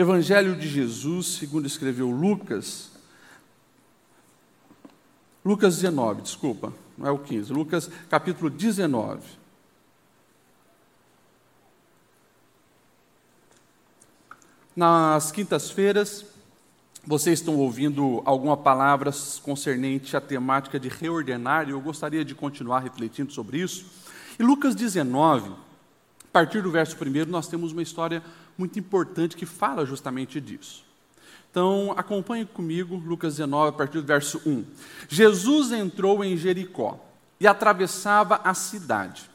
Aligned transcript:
Evangelho 0.00 0.56
de 0.56 0.66
Jesus, 0.66 1.26
segundo 1.26 1.66
escreveu 1.66 2.08
Lucas. 2.08 2.90
Lucas 5.44 5.76
19, 5.76 6.22
desculpa, 6.22 6.72
não 6.96 7.06
é 7.06 7.10
o 7.10 7.18
15. 7.18 7.52
Lucas 7.52 7.90
capítulo 8.08 8.48
19. 8.48 9.20
Nas 14.74 15.30
quintas-feiras, 15.30 16.24
vocês 17.06 17.40
estão 17.40 17.58
ouvindo 17.58 18.22
alguma 18.24 18.56
palavra 18.56 19.10
concernente 19.42 20.16
à 20.16 20.20
temática 20.22 20.80
de 20.80 20.88
reordenar, 20.88 21.68
e 21.68 21.72
eu 21.72 21.80
gostaria 21.80 22.24
de 22.24 22.34
continuar 22.34 22.78
refletindo 22.78 23.32
sobre 23.34 23.58
isso. 23.58 23.84
E 24.38 24.42
Lucas 24.42 24.74
19, 24.74 25.50
a 25.50 26.32
partir 26.32 26.62
do 26.62 26.70
verso 26.70 26.96
1, 26.96 27.30
nós 27.30 27.48
temos 27.48 27.72
uma 27.72 27.82
história 27.82 28.22
muito 28.60 28.78
importante 28.78 29.36
que 29.36 29.46
fala 29.46 29.86
justamente 29.86 30.38
disso. 30.38 30.84
Então, 31.50 31.94
acompanhe 31.96 32.44
comigo, 32.44 32.94
Lucas 32.94 33.36
19, 33.36 33.70
a 33.70 33.72
partir 33.72 34.00
do 34.00 34.06
verso 34.06 34.40
1. 34.44 34.64
Jesus 35.08 35.72
entrou 35.72 36.22
em 36.22 36.36
Jericó 36.36 37.02
e 37.40 37.46
atravessava 37.46 38.38
a 38.44 38.52
cidade. 38.52 39.28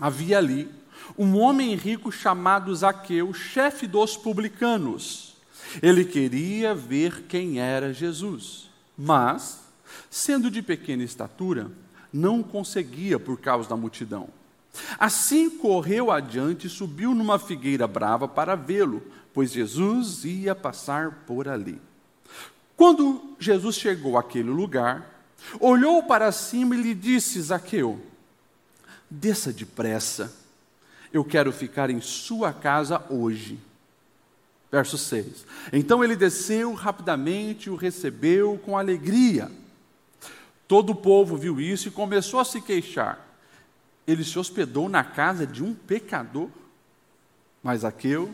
Havia 0.00 0.38
ali 0.38 0.70
um 1.18 1.38
homem 1.38 1.74
rico 1.74 2.10
chamado 2.10 2.74
Zaqueu, 2.74 3.32
chefe 3.34 3.86
dos 3.86 4.16
publicanos. 4.16 5.36
Ele 5.82 6.04
queria 6.04 6.74
ver 6.74 7.24
quem 7.28 7.60
era 7.60 7.92
Jesus, 7.92 8.70
mas, 8.96 9.60
sendo 10.10 10.50
de 10.50 10.62
pequena 10.62 11.04
estatura, 11.04 11.70
não 12.10 12.42
conseguia 12.42 13.20
por 13.20 13.38
causa 13.38 13.68
da 13.68 13.76
multidão. 13.76 14.30
Assim 14.98 15.50
correu 15.50 16.10
adiante 16.10 16.66
e 16.66 16.70
subiu 16.70 17.14
numa 17.14 17.38
figueira 17.38 17.86
brava 17.86 18.26
para 18.28 18.54
vê-lo, 18.54 19.02
pois 19.32 19.52
Jesus 19.52 20.24
ia 20.24 20.54
passar 20.54 21.24
por 21.26 21.48
ali. 21.48 21.80
Quando 22.76 23.34
Jesus 23.38 23.76
chegou 23.76 24.18
àquele 24.18 24.50
lugar, 24.50 25.24
olhou 25.58 26.02
para 26.02 26.30
cima 26.30 26.74
e 26.74 26.82
lhe 26.82 26.94
disse: 26.94 27.40
Zaqueu, 27.40 28.00
desça 29.10 29.52
depressa, 29.52 30.32
eu 31.12 31.24
quero 31.24 31.52
ficar 31.52 31.90
em 31.90 32.00
sua 32.00 32.52
casa 32.52 33.02
hoje. 33.08 33.58
Verso 34.70 34.98
6. 34.98 35.46
Então 35.72 36.02
ele 36.02 36.16
desceu 36.16 36.74
rapidamente 36.74 37.68
e 37.68 37.70
o 37.70 37.76
recebeu 37.76 38.60
com 38.64 38.76
alegria. 38.76 39.50
Todo 40.68 40.90
o 40.90 40.96
povo 40.96 41.36
viu 41.36 41.60
isso 41.60 41.88
e 41.88 41.92
começou 41.92 42.40
a 42.40 42.44
se 42.44 42.60
queixar. 42.60 43.25
Ele 44.06 44.24
se 44.24 44.38
hospedou 44.38 44.88
na 44.88 45.02
casa 45.02 45.46
de 45.46 45.62
um 45.62 45.74
pecador. 45.74 46.48
Mas 47.62 47.84
Aqueu 47.84 48.32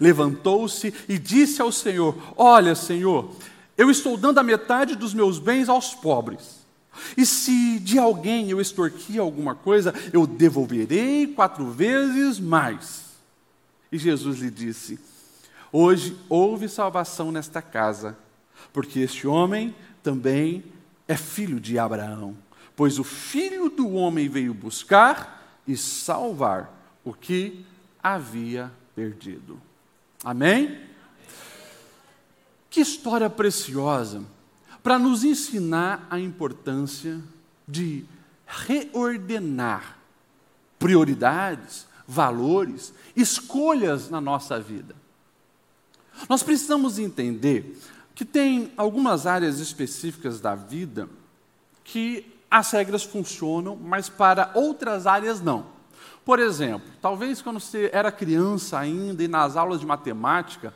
levantou-se 0.00 0.92
e 1.08 1.18
disse 1.18 1.62
ao 1.62 1.70
Senhor: 1.70 2.16
Olha, 2.36 2.74
Senhor, 2.74 3.30
eu 3.76 3.90
estou 3.90 4.16
dando 4.16 4.38
a 4.38 4.42
metade 4.42 4.96
dos 4.96 5.14
meus 5.14 5.38
bens 5.38 5.68
aos 5.68 5.94
pobres. 5.94 6.64
E 7.16 7.26
se 7.26 7.78
de 7.80 7.98
alguém 7.98 8.50
eu 8.50 8.60
extorquir 8.60 9.20
alguma 9.20 9.54
coisa, 9.54 9.92
eu 10.12 10.26
devolverei 10.26 11.26
quatro 11.26 11.70
vezes 11.70 12.38
mais. 12.38 13.04
E 13.90 13.98
Jesus 13.98 14.38
lhe 14.38 14.50
disse: 14.50 14.98
Hoje 15.72 16.16
houve 16.28 16.68
salvação 16.68 17.32
nesta 17.32 17.60
casa, 17.60 18.16
porque 18.72 19.00
este 19.00 19.26
homem 19.26 19.74
também 20.02 20.64
é 21.06 21.16
filho 21.16 21.60
de 21.60 21.78
Abraão. 21.78 22.36
Pois 22.76 22.98
o 22.98 23.04
filho 23.04 23.68
do 23.68 23.92
homem 23.92 24.28
veio 24.28 24.52
buscar 24.52 25.60
e 25.66 25.76
salvar 25.76 26.72
o 27.04 27.12
que 27.12 27.64
havia 28.02 28.72
perdido. 28.94 29.60
Amém? 30.22 30.80
Que 32.68 32.80
história 32.80 33.30
preciosa 33.30 34.22
para 34.82 34.98
nos 34.98 35.24
ensinar 35.24 36.06
a 36.10 36.18
importância 36.18 37.20
de 37.66 38.04
reordenar 38.46 39.98
prioridades, 40.78 41.86
valores, 42.06 42.92
escolhas 43.16 44.10
na 44.10 44.20
nossa 44.20 44.60
vida. 44.60 44.94
Nós 46.28 46.42
precisamos 46.42 46.98
entender 46.98 47.80
que 48.14 48.24
tem 48.24 48.72
algumas 48.76 49.26
áreas 49.26 49.58
específicas 49.60 50.40
da 50.40 50.54
vida 50.54 51.08
que 51.82 52.33
as 52.54 52.70
regras 52.70 53.02
funcionam, 53.02 53.74
mas 53.74 54.08
para 54.08 54.52
outras 54.54 55.08
áreas 55.08 55.40
não. 55.40 55.66
Por 56.24 56.38
exemplo, 56.38 56.88
talvez 57.02 57.42
quando 57.42 57.58
você 57.58 57.90
era 57.92 58.12
criança 58.12 58.78
ainda 58.78 59.24
e 59.24 59.26
nas 59.26 59.56
aulas 59.56 59.80
de 59.80 59.86
matemática, 59.86 60.72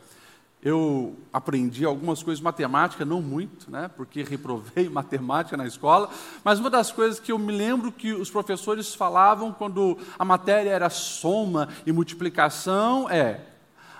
eu 0.61 1.15
aprendi 1.33 1.85
algumas 1.85 2.21
coisas 2.21 2.39
de 2.41 2.45
matemática, 2.45 3.05
não 3.05 3.23
muito, 3.23 3.71
né, 3.71 3.89
porque 3.97 4.25
reprovei 4.25 4.89
matemática 4.91 5.57
na 5.57 5.69
escola, 5.69 6.11
mas 6.43 6.59
uma 6.59 6.69
das 6.69 6.91
coisas 6.91 7.21
que 7.21 7.31
eu 7.31 7.39
me 7.39 7.57
lembro 7.57 7.93
que 7.93 8.13
os 8.13 8.29
professores 8.29 8.93
falavam 8.93 9.53
quando 9.53 9.97
a 10.19 10.25
matéria 10.25 10.71
era 10.71 10.91
soma 10.91 11.69
e 11.87 11.93
multiplicação 11.93 13.09
é 13.09 13.41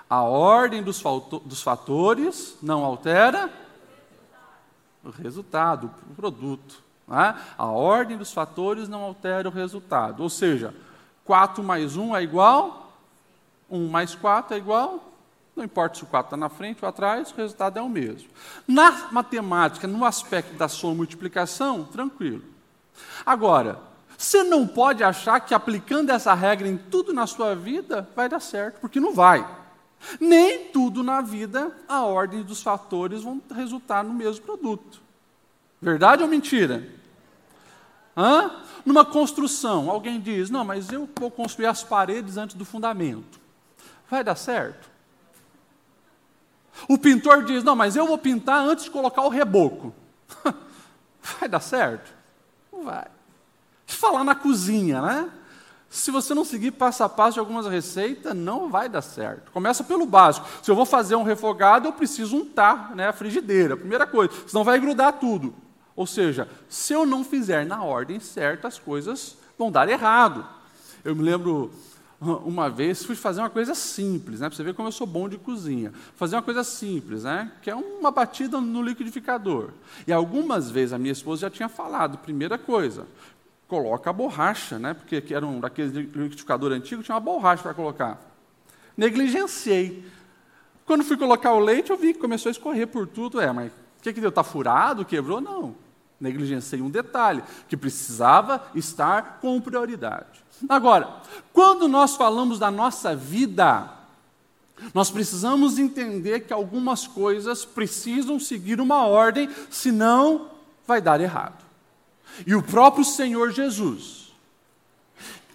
a 0.09 0.21
ordem 0.21 0.83
dos, 0.83 1.01
dos 1.45 1.63
fatores 1.63 2.57
não 2.61 2.83
altera 2.83 3.49
o 5.01 5.11
resultado, 5.11 5.89
o 6.11 6.13
produto. 6.13 6.88
Né? 7.09 7.35
A 7.57 7.65
ordem 7.65 8.17
dos 8.17 8.31
fatores 8.31 8.87
não 8.87 9.01
altera 9.01 9.49
o 9.49 9.51
resultado. 9.51 10.21
Ou 10.21 10.29
seja, 10.29 10.73
4 11.25 11.63
mais 11.63 11.97
1 11.97 12.15
é 12.15 12.23
igual, 12.23 12.93
1 13.69 13.87
mais 13.87 14.13
4 14.15 14.55
é 14.55 14.57
igual, 14.59 15.11
não 15.55 15.63
importa 15.63 15.97
se 15.97 16.03
o 16.03 16.07
4 16.07 16.27
está 16.27 16.37
na 16.37 16.49
frente 16.49 16.79
ou 16.83 16.87
atrás, 16.87 17.31
o 17.31 17.35
resultado 17.35 17.77
é 17.77 17.81
o 17.81 17.89
mesmo. 17.89 18.29
Na 18.67 19.09
matemática, 19.11 19.87
no 19.87 20.05
aspecto 20.05 20.53
da 20.53 20.67
soma 20.67 20.93
e 20.93 20.97
multiplicação, 20.97 21.83
tranquilo. 21.83 22.43
Agora, 23.25 23.79
você 24.17 24.43
não 24.43 24.67
pode 24.67 25.03
achar 25.03 25.39
que 25.39 25.53
aplicando 25.53 26.11
essa 26.11 26.33
regra 26.33 26.67
em 26.67 26.77
tudo 26.77 27.13
na 27.13 27.25
sua 27.25 27.55
vida 27.55 28.07
vai 28.15 28.29
dar 28.29 28.39
certo, 28.39 28.79
porque 28.79 28.99
não 28.99 29.13
vai. 29.13 29.47
Nem 30.19 30.65
tudo 30.65 31.03
na 31.03 31.21
vida 31.21 31.71
a 31.87 32.03
ordem 32.03 32.41
dos 32.43 32.61
fatores 32.61 33.23
vão 33.23 33.41
resultar 33.53 34.03
no 34.03 34.13
mesmo 34.13 34.45
produto. 34.45 35.01
Verdade 35.81 36.23
ou 36.23 36.29
mentira? 36.29 36.98
Hã? 38.19 38.51
Numa 38.85 39.05
construção, 39.05 39.89
alguém 39.89 40.19
diz: 40.19 40.49
Não, 40.49 40.65
mas 40.65 40.91
eu 40.91 41.07
vou 41.17 41.31
construir 41.31 41.67
as 41.67 41.85
paredes 41.85 42.35
antes 42.35 42.57
do 42.57 42.65
fundamento. 42.65 43.39
Vai 44.11 44.25
dar 44.25 44.35
certo? 44.35 44.89
O 46.89 46.97
pintor 46.97 47.45
diz: 47.45 47.63
Não, 47.63 47.77
mas 47.77 47.95
eu 47.95 48.05
vou 48.05 48.17
pintar 48.17 48.59
antes 48.59 48.83
de 48.83 48.91
colocar 48.91 49.21
o 49.21 49.29
reboco. 49.29 49.95
Vai 51.39 51.47
dar 51.47 51.59
certo? 51.59 52.13
Não 52.71 52.83
vai. 52.83 53.07
Falar 53.85 54.23
na 54.23 54.33
cozinha, 54.33 55.01
né? 55.01 55.29
Se 55.89 56.11
você 56.11 56.33
não 56.33 56.45
seguir 56.45 56.71
passo 56.71 57.03
a 57.03 57.09
passo 57.09 57.33
de 57.33 57.39
algumas 57.39 57.67
receitas, 57.67 58.33
não 58.33 58.69
vai 58.69 58.87
dar 58.87 59.01
certo. 59.01 59.51
Começa 59.51 59.83
pelo 59.83 60.05
básico. 60.05 60.47
Se 60.63 60.71
eu 60.71 60.75
vou 60.75 60.85
fazer 60.85 61.15
um 61.15 61.23
refogado, 61.23 61.87
eu 61.87 61.93
preciso 61.93 62.37
untar 62.37 62.95
né, 62.95 63.07
a 63.07 63.13
frigideira, 63.13 63.75
primeira 63.75 64.07
coisa, 64.07 64.31
senão 64.47 64.63
vai 64.63 64.79
grudar 64.79 65.13
tudo. 65.13 65.53
Ou 65.99 66.07
seja, 66.07 66.47
se 66.69 66.93
eu 66.93 67.05
não 67.05 67.25
fizer 67.25 67.65
na 67.65 67.83
ordem 67.83 68.21
certa, 68.21 68.69
as 68.69 68.79
coisas 68.79 69.35
vão 69.57 69.69
dar 69.69 69.89
errado. 69.89 70.47
Eu 71.03 71.13
me 71.13 71.21
lembro 71.21 71.73
uma 72.21 72.69
vez 72.69 73.03
fui 73.03 73.17
fazer 73.17 73.41
uma 73.41 73.49
coisa 73.49 73.75
simples, 73.75 74.39
né? 74.39 74.47
Para 74.47 74.55
você 74.55 74.63
ver 74.63 74.73
como 74.73 74.87
eu 74.87 74.93
sou 74.93 75.05
bom 75.05 75.27
de 75.27 75.37
cozinha. 75.37 75.91
Fazer 76.15 76.37
uma 76.37 76.41
coisa 76.41 76.63
simples, 76.63 77.25
né? 77.25 77.51
Que 77.61 77.69
é 77.69 77.75
uma 77.75 78.11
batida 78.11 78.61
no 78.61 78.81
liquidificador. 78.81 79.71
E 80.07 80.13
algumas 80.13 80.71
vezes 80.71 80.93
a 80.93 80.97
minha 80.97 81.11
esposa 81.11 81.41
já 81.41 81.49
tinha 81.49 81.67
falado, 81.67 82.17
primeira 82.19 82.57
coisa, 82.57 83.05
coloca 83.67 84.09
a 84.09 84.13
borracha, 84.13 84.79
né? 84.79 84.93
porque 84.93 85.21
era 85.33 85.45
um 85.45 85.59
daqueles 85.59 85.91
liquidificador 85.91 86.71
antigo, 86.71 87.03
tinha 87.03 87.15
uma 87.15 87.19
borracha 87.19 87.61
para 87.61 87.73
colocar. 87.73 88.21
Negligenciei. 88.95 90.09
Quando 90.85 91.03
fui 91.03 91.17
colocar 91.17 91.51
o 91.51 91.59
leite, 91.59 91.89
eu 91.89 91.97
vi 91.97 92.13
que 92.13 92.19
começou 92.19 92.49
a 92.49 92.51
escorrer 92.51 92.87
por 92.87 93.05
tudo. 93.05 93.41
É, 93.41 93.51
mas 93.51 93.69
o 93.69 94.01
que, 94.01 94.13
que 94.13 94.21
deu? 94.21 94.29
Está 94.29 94.45
furado? 94.45 95.03
Quebrou? 95.03 95.41
Não. 95.41 95.88
Negligenciei 96.19 96.81
um 96.81 96.89
detalhe, 96.89 97.43
que 97.67 97.77
precisava 97.77 98.61
estar 98.75 99.39
com 99.41 99.61
prioridade. 99.61 100.43
Agora, 100.67 101.21
quando 101.53 101.87
nós 101.87 102.15
falamos 102.15 102.59
da 102.59 102.69
nossa 102.69 103.15
vida, 103.15 103.89
nós 104.93 105.09
precisamos 105.09 105.77
entender 105.77 106.41
que 106.41 106.53
algumas 106.53 107.07
coisas 107.07 107.63
precisam 107.65 108.39
seguir 108.39 108.81
uma 108.81 109.05
ordem, 109.05 109.49
senão 109.69 110.49
vai 110.85 111.01
dar 111.01 111.21
errado. 111.21 111.63
E 112.45 112.55
o 112.55 112.63
próprio 112.63 113.03
Senhor 113.03 113.51
Jesus, 113.51 114.33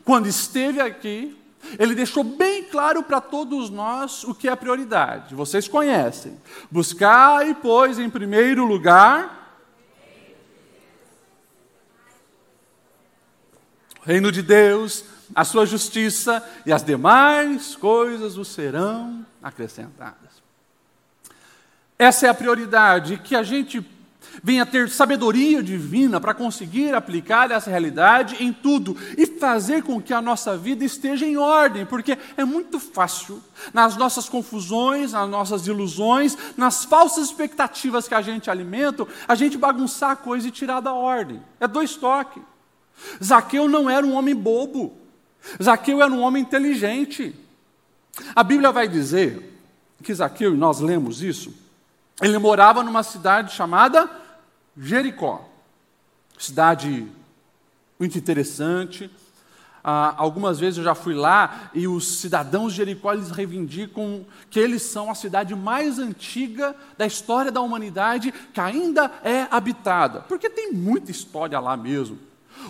quando 0.04 0.26
esteve 0.26 0.80
aqui, 0.80 1.36
ele 1.78 1.94
deixou 1.94 2.22
bem 2.22 2.64
claro 2.64 3.02
para 3.02 3.20
todos 3.20 3.70
nós 3.70 4.22
o 4.24 4.34
que 4.34 4.48
é 4.48 4.54
prioridade. 4.54 5.34
Vocês 5.34 5.66
conhecem. 5.66 6.38
Buscar, 6.70 7.42
pois, 7.56 7.98
em 7.98 8.10
primeiro 8.10 8.66
lugar, 8.66 9.43
reino 14.04 14.30
de 14.30 14.42
Deus, 14.42 15.04
a 15.34 15.44
sua 15.44 15.64
justiça 15.64 16.44
e 16.66 16.72
as 16.72 16.82
demais 16.82 17.74
coisas 17.76 18.36
vos 18.36 18.48
serão 18.48 19.24
acrescentadas. 19.42 20.14
essa 21.98 22.26
é 22.26 22.28
a 22.28 22.34
prioridade, 22.34 23.18
que 23.18 23.34
a 23.34 23.42
gente 23.42 23.84
venha 24.42 24.66
ter 24.66 24.88
sabedoria 24.88 25.62
divina 25.62 26.20
para 26.20 26.34
conseguir 26.34 26.94
aplicar 26.94 27.50
essa 27.50 27.70
realidade 27.70 28.42
em 28.42 28.52
tudo 28.52 28.96
e 29.16 29.26
fazer 29.26 29.82
com 29.82 30.02
que 30.02 30.12
a 30.12 30.20
nossa 30.20 30.56
vida 30.56 30.84
esteja 30.84 31.24
em 31.24 31.36
ordem, 31.36 31.86
porque 31.86 32.18
é 32.36 32.44
muito 32.44 32.80
fácil, 32.80 33.42
nas 33.72 33.96
nossas 33.96 34.28
confusões, 34.28 35.12
nas 35.12 35.28
nossas 35.28 35.66
ilusões, 35.66 36.36
nas 36.56 36.84
falsas 36.84 37.26
expectativas 37.26 38.08
que 38.08 38.14
a 38.14 38.22
gente 38.22 38.50
alimenta, 38.50 39.06
a 39.28 39.34
gente 39.34 39.56
bagunçar 39.56 40.10
a 40.10 40.16
coisa 40.16 40.48
e 40.48 40.50
tirar 40.50 40.80
da 40.80 40.92
ordem. 40.92 41.40
É 41.60 41.68
dois 41.68 41.94
toques. 41.96 42.42
Zaqueu 43.22 43.68
não 43.68 43.88
era 43.88 44.04
um 44.04 44.14
homem 44.14 44.34
bobo, 44.34 44.96
Zaqueu 45.62 46.02
era 46.02 46.10
um 46.10 46.20
homem 46.20 46.42
inteligente. 46.42 47.34
A 48.34 48.42
Bíblia 48.42 48.70
vai 48.72 48.88
dizer 48.88 49.60
que 50.02 50.14
Zaqueu, 50.14 50.54
e 50.54 50.56
nós 50.56 50.80
lemos 50.80 51.22
isso, 51.22 51.54
ele 52.20 52.38
morava 52.38 52.82
numa 52.82 53.02
cidade 53.02 53.52
chamada 53.52 54.08
Jericó. 54.76 55.48
Cidade 56.38 57.06
muito 57.98 58.18
interessante. 58.18 59.10
Ah, 59.82 60.14
algumas 60.16 60.58
vezes 60.58 60.78
eu 60.78 60.84
já 60.84 60.94
fui 60.94 61.14
lá 61.14 61.70
e 61.74 61.86
os 61.86 62.18
cidadãos 62.20 62.72
de 62.72 62.78
Jericó 62.78 63.12
eles 63.12 63.30
reivindicam 63.30 64.24
que 64.48 64.58
eles 64.58 64.80
são 64.82 65.10
a 65.10 65.14
cidade 65.14 65.54
mais 65.54 65.98
antiga 65.98 66.74
da 66.96 67.04
história 67.04 67.52
da 67.52 67.60
humanidade 67.60 68.32
que 68.32 68.60
ainda 68.60 69.12
é 69.22 69.46
habitada, 69.50 70.20
porque 70.22 70.48
tem 70.48 70.72
muita 70.72 71.10
história 71.10 71.60
lá 71.60 71.76
mesmo. 71.76 72.18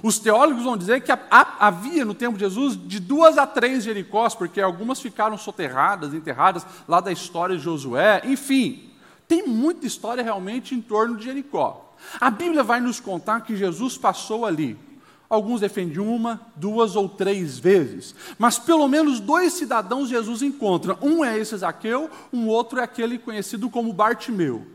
Os 0.02 0.18
teólogos 0.18 0.64
vão 0.64 0.76
dizer 0.76 1.00
que 1.02 1.12
havia 1.30 2.04
no 2.04 2.14
tempo 2.14 2.36
de 2.36 2.44
Jesus 2.44 2.76
de 2.76 3.00
duas 3.00 3.38
a 3.38 3.46
três 3.46 3.84
Jericós, 3.84 4.34
porque 4.34 4.60
algumas 4.60 5.00
ficaram 5.00 5.38
soterradas, 5.38 6.12
enterradas 6.12 6.66
lá 6.88 7.00
da 7.00 7.12
história 7.12 7.56
de 7.56 7.62
Josué, 7.62 8.22
enfim, 8.24 8.90
tem 9.26 9.46
muita 9.46 9.86
história 9.86 10.22
realmente 10.22 10.74
em 10.74 10.80
torno 10.80 11.16
de 11.16 11.24
Jericó. 11.24 11.94
A 12.20 12.30
Bíblia 12.30 12.62
vai 12.62 12.80
nos 12.80 13.00
contar 13.00 13.40
que 13.40 13.56
Jesus 13.56 13.96
passou 13.96 14.44
ali. 14.44 14.76
Alguns 15.28 15.60
defendem 15.60 15.98
uma, 15.98 16.40
duas 16.54 16.96
ou 16.96 17.08
três 17.08 17.58
vezes, 17.58 18.14
mas 18.38 18.58
pelo 18.58 18.86
menos 18.86 19.18
dois 19.18 19.54
cidadãos 19.54 20.08
Jesus 20.08 20.42
encontra. 20.42 20.98
Um 21.00 21.24
é 21.24 21.38
esse 21.38 21.56
Zaqueu, 21.56 22.10
um 22.32 22.46
outro 22.46 22.78
é 22.78 22.84
aquele 22.84 23.18
conhecido 23.18 23.70
como 23.70 23.92
Bartimeu. 23.92 24.66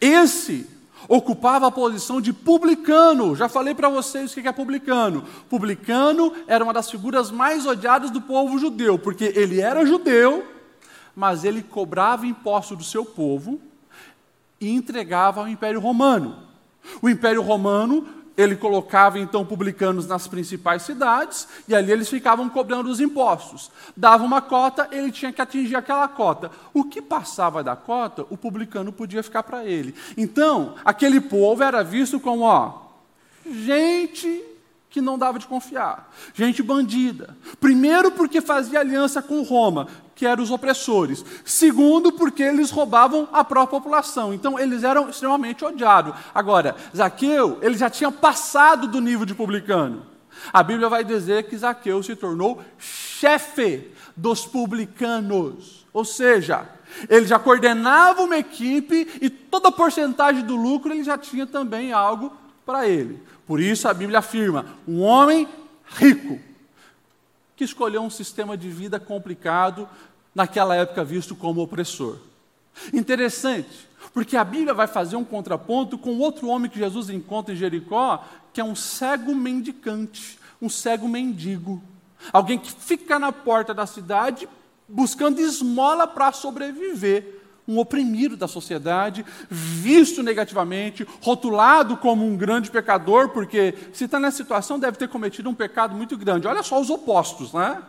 Esse 0.00 0.66
ocupava 1.08 1.66
a 1.66 1.70
posição 1.70 2.20
de 2.20 2.32
publicano. 2.32 3.34
Já 3.34 3.48
falei 3.48 3.74
para 3.74 3.88
vocês 3.88 4.30
o 4.30 4.40
que 4.40 4.48
é 4.48 4.52
publicano. 4.52 5.24
Publicano 5.48 6.32
era 6.46 6.64
uma 6.64 6.72
das 6.72 6.90
figuras 6.90 7.30
mais 7.30 7.66
odiadas 7.66 8.10
do 8.10 8.20
povo 8.20 8.58
judeu, 8.58 8.98
porque 8.98 9.32
ele 9.36 9.60
era 9.60 9.86
judeu, 9.86 10.46
mas 11.14 11.44
ele 11.44 11.62
cobrava 11.62 12.26
imposto 12.26 12.76
do 12.76 12.84
seu 12.84 13.04
povo 13.04 13.60
e 14.60 14.70
entregava 14.70 15.40
ao 15.40 15.48
Império 15.48 15.80
Romano. 15.80 16.36
O 17.00 17.08
Império 17.08 17.42
Romano, 17.42 18.06
ele 18.36 18.56
colocava 18.56 19.18
então 19.18 19.44
publicanos 19.44 20.06
nas 20.06 20.26
principais 20.26 20.82
cidades 20.82 21.46
e 21.68 21.74
ali 21.74 21.92
eles 21.92 22.08
ficavam 22.08 22.48
cobrando 22.48 22.90
os 22.90 23.00
impostos. 23.00 23.70
Dava 23.96 24.24
uma 24.24 24.40
cota, 24.40 24.88
ele 24.90 25.10
tinha 25.10 25.32
que 25.32 25.42
atingir 25.42 25.76
aquela 25.76 26.08
cota. 26.08 26.50
O 26.72 26.84
que 26.84 27.02
passava 27.02 27.62
da 27.62 27.76
cota, 27.76 28.24
o 28.30 28.36
publicano 28.36 28.92
podia 28.92 29.22
ficar 29.22 29.42
para 29.42 29.64
ele. 29.64 29.94
Então, 30.16 30.74
aquele 30.84 31.20
povo 31.20 31.62
era 31.62 31.82
visto 31.82 32.18
como, 32.18 32.42
ó, 32.42 32.82
gente 33.46 34.52
que 34.92 35.00
não 35.00 35.18
dava 35.18 35.38
de 35.38 35.46
confiar. 35.46 36.12
Gente 36.34 36.62
bandida. 36.62 37.34
Primeiro, 37.58 38.12
porque 38.12 38.42
fazia 38.42 38.80
aliança 38.80 39.22
com 39.22 39.42
Roma, 39.42 39.88
que 40.22 40.26
eram 40.26 40.44
os 40.44 40.52
opressores. 40.52 41.24
Segundo, 41.44 42.12
porque 42.12 42.44
eles 42.44 42.70
roubavam 42.70 43.28
a 43.32 43.42
própria 43.42 43.80
população. 43.80 44.32
Então, 44.32 44.56
eles 44.56 44.84
eram 44.84 45.10
extremamente 45.10 45.64
odiados. 45.64 46.14
Agora, 46.32 46.76
Zaqueu, 46.96 47.58
ele 47.60 47.76
já 47.76 47.90
tinha 47.90 48.12
passado 48.12 48.86
do 48.86 49.00
nível 49.00 49.26
de 49.26 49.34
publicano. 49.34 50.06
A 50.52 50.62
Bíblia 50.62 50.88
vai 50.88 51.02
dizer 51.02 51.48
que 51.48 51.58
Zaqueu 51.58 52.00
se 52.04 52.14
tornou 52.14 52.62
chefe 52.78 53.90
dos 54.16 54.46
publicanos. 54.46 55.84
Ou 55.92 56.04
seja, 56.04 56.68
ele 57.08 57.26
já 57.26 57.40
coordenava 57.40 58.22
uma 58.22 58.38
equipe 58.38 59.08
e 59.20 59.28
toda 59.28 59.70
a 59.70 59.72
porcentagem 59.72 60.44
do 60.44 60.54
lucro 60.54 60.92
ele 60.92 61.02
já 61.02 61.18
tinha 61.18 61.48
também 61.48 61.92
algo 61.92 62.32
para 62.64 62.88
ele. 62.88 63.20
Por 63.44 63.58
isso 63.58 63.88
a 63.88 63.92
Bíblia 63.92 64.20
afirma: 64.20 64.66
um 64.86 65.00
homem 65.00 65.48
rico 65.96 66.38
que 67.62 67.64
escolheu 67.64 68.02
um 68.02 68.10
sistema 68.10 68.56
de 68.56 68.68
vida 68.68 68.98
complicado, 68.98 69.88
naquela 70.34 70.74
época 70.76 71.04
visto 71.04 71.34
como 71.34 71.62
opressor. 71.62 72.18
Interessante, 72.92 73.88
porque 74.12 74.36
a 74.36 74.44
Bíblia 74.44 74.74
vai 74.74 74.86
fazer 74.86 75.16
um 75.16 75.24
contraponto 75.24 75.98
com 75.98 76.18
outro 76.18 76.48
homem 76.48 76.70
que 76.70 76.78
Jesus 76.78 77.10
encontra 77.10 77.54
em 77.54 77.56
Jericó, 77.56 78.24
que 78.52 78.60
é 78.60 78.64
um 78.64 78.74
cego 78.74 79.34
mendicante, 79.34 80.38
um 80.60 80.68
cego 80.68 81.08
mendigo. 81.08 81.82
Alguém 82.32 82.58
que 82.58 82.72
fica 82.72 83.18
na 83.18 83.32
porta 83.32 83.74
da 83.74 83.86
cidade 83.86 84.48
buscando 84.88 85.40
esmola 85.40 86.06
para 86.06 86.32
sobreviver 86.32 87.40
um 87.66 87.78
oprimido 87.78 88.36
da 88.36 88.48
sociedade, 88.48 89.24
visto 89.48 90.22
negativamente, 90.22 91.06
rotulado 91.20 91.96
como 91.96 92.26
um 92.26 92.36
grande 92.36 92.70
pecador, 92.70 93.28
porque 93.28 93.74
se 93.92 94.04
está 94.04 94.18
nessa 94.18 94.38
situação 94.38 94.80
deve 94.80 94.98
ter 94.98 95.08
cometido 95.08 95.48
um 95.48 95.54
pecado 95.54 95.94
muito 95.94 96.16
grande. 96.16 96.48
Olha 96.48 96.62
só 96.62 96.80
os 96.80 96.90
opostos, 96.90 97.52
né? 97.52 97.80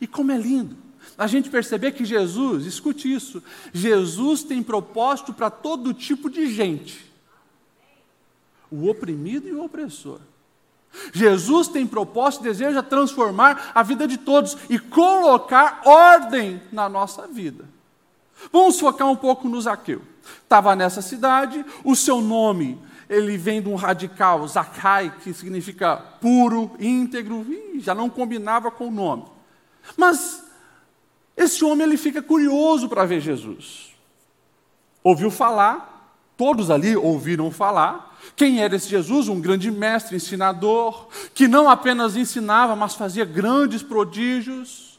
E 0.00 0.06
como 0.06 0.32
é 0.32 0.36
lindo 0.36 0.76
a 1.16 1.26
gente 1.26 1.50
perceber 1.50 1.92
que 1.92 2.04
Jesus, 2.04 2.66
escute 2.66 3.12
isso, 3.12 3.42
Jesus 3.72 4.42
tem 4.42 4.62
propósito 4.62 5.32
para 5.32 5.50
todo 5.50 5.94
tipo 5.94 6.30
de 6.30 6.46
gente, 6.50 7.10
o 8.70 8.88
oprimido 8.88 9.48
e 9.48 9.52
o 9.52 9.64
opressor. 9.64 10.20
Jesus 11.12 11.68
tem 11.68 11.86
propósito 11.86 12.42
e 12.42 12.48
deseja 12.48 12.82
transformar 12.82 13.72
a 13.74 13.82
vida 13.82 14.06
de 14.06 14.18
todos 14.18 14.56
e 14.68 14.78
colocar 14.78 15.80
ordem 15.84 16.60
na 16.70 16.88
nossa 16.88 17.26
vida. 17.26 17.64
Vamos 18.52 18.78
focar 18.78 19.08
um 19.08 19.16
pouco 19.16 19.48
no 19.48 19.60
Zaqueu. 19.60 20.02
Estava 20.42 20.76
nessa 20.76 21.00
cidade, 21.00 21.64
o 21.84 21.96
seu 21.96 22.20
nome, 22.20 22.78
ele 23.08 23.36
vem 23.36 23.60
de 23.60 23.68
um 23.68 23.74
radical, 23.74 24.46
Zacai, 24.46 25.14
que 25.22 25.32
significa 25.32 25.96
puro, 25.96 26.70
íntegro, 26.78 27.46
e 27.74 27.80
já 27.80 27.94
não 27.94 28.08
combinava 28.08 28.70
com 28.70 28.88
o 28.88 28.90
nome. 28.90 29.24
Mas 29.96 30.41
esse 31.36 31.64
homem 31.64 31.86
ele 31.86 31.96
fica 31.96 32.22
curioso 32.22 32.88
para 32.88 33.04
ver 33.04 33.20
Jesus. 33.20 33.92
Ouviu 35.02 35.30
falar, 35.30 36.16
todos 36.36 36.70
ali 36.70 36.96
ouviram 36.96 37.50
falar. 37.50 38.18
Quem 38.36 38.60
era 38.60 38.76
esse 38.76 38.88
Jesus? 38.88 39.28
Um 39.28 39.40
grande 39.40 39.70
mestre, 39.70 40.16
ensinador, 40.16 41.08
que 41.34 41.48
não 41.48 41.68
apenas 41.68 42.16
ensinava, 42.16 42.76
mas 42.76 42.94
fazia 42.94 43.24
grandes 43.24 43.82
prodígios. 43.82 44.92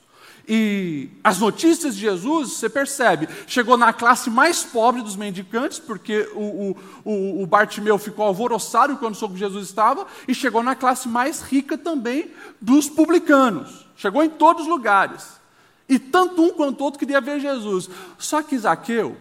E 0.48 1.10
as 1.24 1.40
notícias 1.40 1.96
de 1.96 2.02
Jesus, 2.02 2.54
você 2.54 2.70
percebe, 2.70 3.30
chegou 3.48 3.78
na 3.78 3.94
classe 3.94 4.30
mais 4.30 4.62
pobre 4.62 5.02
dos 5.02 5.16
mendicantes, 5.16 5.80
porque 5.80 6.30
o, 6.36 6.76
o, 7.06 7.44
o 7.44 7.48
Bartimeu 7.48 7.98
ficou 7.98 8.26
alvoroçado 8.26 8.98
quando 8.98 9.16
soube 9.16 9.36
que 9.36 9.40
Jesus 9.40 9.68
estava, 9.68 10.06
e 10.28 10.36
chegou 10.36 10.62
na 10.62 10.76
classe 10.76 11.08
mais 11.08 11.42
rica 11.42 11.78
também 11.78 12.30
dos 12.60 12.90
publicanos. 12.90 13.88
Chegou 13.96 14.22
em 14.22 14.30
todos 14.30 14.64
os 14.64 14.70
lugares. 14.70 15.43
E 15.88 16.00
tanto 16.00 16.42
um 16.42 16.52
quanto 16.52 16.84
outro 16.84 17.00
queria 17.00 17.20
ver 17.20 17.40
Jesus. 17.40 17.90
Só 18.18 18.42
que 18.42 18.58
Zaqueu, 18.58 19.18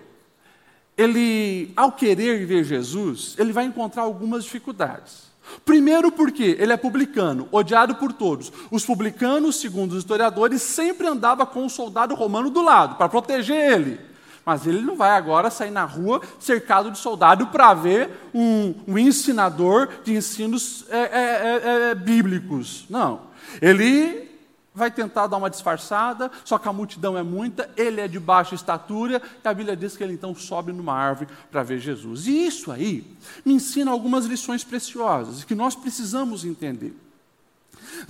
ele, 0.96 1.72
ao 1.76 1.92
querer 1.92 2.46
ver 2.46 2.64
Jesus, 2.64 3.34
ele 3.38 3.52
vai 3.52 3.64
encontrar 3.64 4.02
algumas 4.02 4.44
dificuldades. 4.44 5.32
Primeiro, 5.64 6.10
porque 6.10 6.56
ele 6.58 6.72
é 6.72 6.76
publicano, 6.76 7.48
odiado 7.50 7.96
por 7.96 8.12
todos. 8.12 8.52
Os 8.70 8.84
publicanos, 8.84 9.56
segundo 9.56 9.92
os 9.92 9.98
historiadores, 9.98 10.62
sempre 10.62 11.06
andava 11.06 11.44
com 11.44 11.64
um 11.64 11.68
soldado 11.68 12.14
romano 12.14 12.48
do 12.48 12.62
lado, 12.62 12.96
para 12.96 13.08
proteger 13.08 13.72
ele. 13.72 14.00
Mas 14.44 14.66
ele 14.66 14.80
não 14.80 14.96
vai 14.96 15.10
agora 15.10 15.50
sair 15.50 15.70
na 15.70 15.84
rua 15.84 16.20
cercado 16.40 16.90
de 16.90 16.98
soldado 16.98 17.46
para 17.48 17.74
ver 17.74 18.10
um, 18.34 18.74
um, 18.88 18.98
ensinador 18.98 19.88
de 20.02 20.14
ensinos 20.14 20.84
é, 20.90 20.98
é, 20.98 21.00
é, 21.00 21.90
é, 21.90 21.94
bíblicos. 21.94 22.84
Não. 22.90 23.20
Ele 23.60 24.31
vai 24.74 24.90
tentar 24.90 25.26
dar 25.26 25.36
uma 25.36 25.50
disfarçada, 25.50 26.30
só 26.44 26.58
que 26.58 26.68
a 26.68 26.72
multidão 26.72 27.16
é 27.16 27.22
muita, 27.22 27.70
ele 27.76 28.00
é 28.00 28.08
de 28.08 28.18
baixa 28.18 28.54
estatura, 28.54 29.20
e 29.44 29.48
a 29.48 29.52
Bíblia 29.52 29.76
diz 29.76 29.96
que 29.96 30.02
ele 30.02 30.14
então 30.14 30.34
sobe 30.34 30.72
numa 30.72 30.94
árvore 30.94 31.28
para 31.50 31.62
ver 31.62 31.78
Jesus. 31.78 32.26
E 32.26 32.46
isso 32.46 32.72
aí 32.72 33.06
me 33.44 33.54
ensina 33.54 33.90
algumas 33.90 34.24
lições 34.24 34.64
preciosas 34.64 35.44
que 35.44 35.54
nós 35.54 35.74
precisamos 35.74 36.44
entender. 36.44 36.96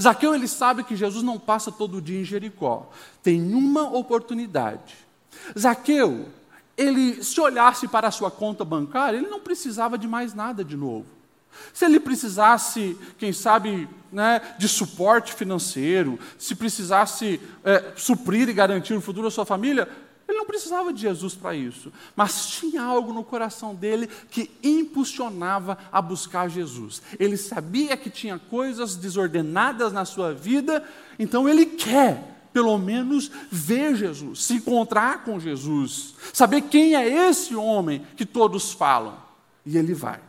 Zaqueu 0.00 0.35
ele 0.35 0.47
sabe 0.47 0.85
que 0.85 0.95
Jesus 0.95 1.25
não 1.25 1.38
passa 1.38 1.73
todo 1.73 2.00
dia 2.00 2.21
em 2.21 2.25
Jericó, 2.25 2.90
tem 3.23 3.52
uma 3.52 3.83
oportunidade. 3.95 4.95
Zaqueu, 5.59 6.28
ele 6.76 7.23
se 7.25 7.40
olhasse 7.40 7.88
para 7.88 8.09
a 8.09 8.12
sua 8.12 8.31
conta 8.31 8.64
bancária, 8.64 9.16
ele 9.16 9.28
não 9.28 9.40
precisava 9.40 9.99
de 9.99 10.07
mais 10.07 10.33
nada 10.33 10.64
de 10.64 10.76
novo. 10.76 11.07
Se 11.73 11.85
ele 11.85 12.00
precisasse, 12.00 12.97
quem 13.18 13.32
sabe, 13.32 13.88
né, 14.11 14.40
de 14.59 14.68
suporte 14.68 15.32
financeiro, 15.32 16.18
se 16.38 16.54
precisasse 16.54 17.40
é, 17.64 17.92
suprir 17.97 18.49
e 18.49 18.52
garantir 18.52 18.94
o 18.94 19.00
futuro 19.00 19.26
da 19.26 19.30
sua 19.30 19.47
família, 19.47 19.88
ele 20.28 20.38
não 20.38 20.47
precisava 20.47 20.92
de 20.92 21.02
Jesus 21.02 21.35
para 21.35 21.54
isso, 21.54 21.92
mas 22.16 22.47
tinha 22.47 22.82
algo 22.82 23.12
no 23.12 23.25
coração 23.25 23.75
dele 23.75 24.09
que 24.30 24.50
impulsionava 24.62 25.76
a 25.90 26.00
buscar 26.00 26.49
Jesus. 26.49 27.02
Ele 27.18 27.37
sabia 27.37 27.97
que 27.97 28.09
tinha 28.09 28.38
coisas 28.38 28.97
desordenadas 28.97 29.92
na 29.92 30.04
sua 30.04 30.32
vida, 30.32 30.85
então 31.18 31.49
ele 31.49 31.66
quer 31.66 32.32
pelo 32.52 32.76
menos 32.78 33.30
ver 33.50 33.94
Jesus, 33.94 34.44
se 34.44 34.54
encontrar 34.54 35.25
com 35.25 35.40
Jesus, 35.40 36.14
saber 36.32 36.62
quem 36.62 36.94
é 36.94 37.28
esse 37.28 37.54
homem 37.54 38.06
que 38.16 38.26
todos 38.26 38.73
falam. 38.73 39.16
E 39.64 39.78
ele 39.78 39.94
vai. 39.94 40.21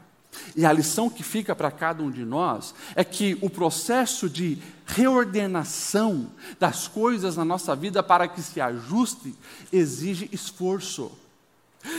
E 0.56 0.66
a 0.66 0.74
lição 0.74 1.10
que 1.10 1.24
fica 1.24 1.56
para 1.56 1.72
cada 1.72 2.04
um 2.04 2.12
de 2.12 2.26
nós 2.26 2.74
é 2.96 3.04
que 3.04 3.38
o 3.42 3.50
processo 3.50 4.30
de 4.30 4.58
reordenação 4.86 6.30
das 6.60 6.88
coisas 6.88 7.38
na 7.38 7.46
nossa 7.46 7.76
vida 7.76 8.04
para 8.04 8.28
que 8.28 8.42
se 8.42 8.60
ajuste 8.60 9.36
exige 9.72 10.30
esforço. 10.32 11.12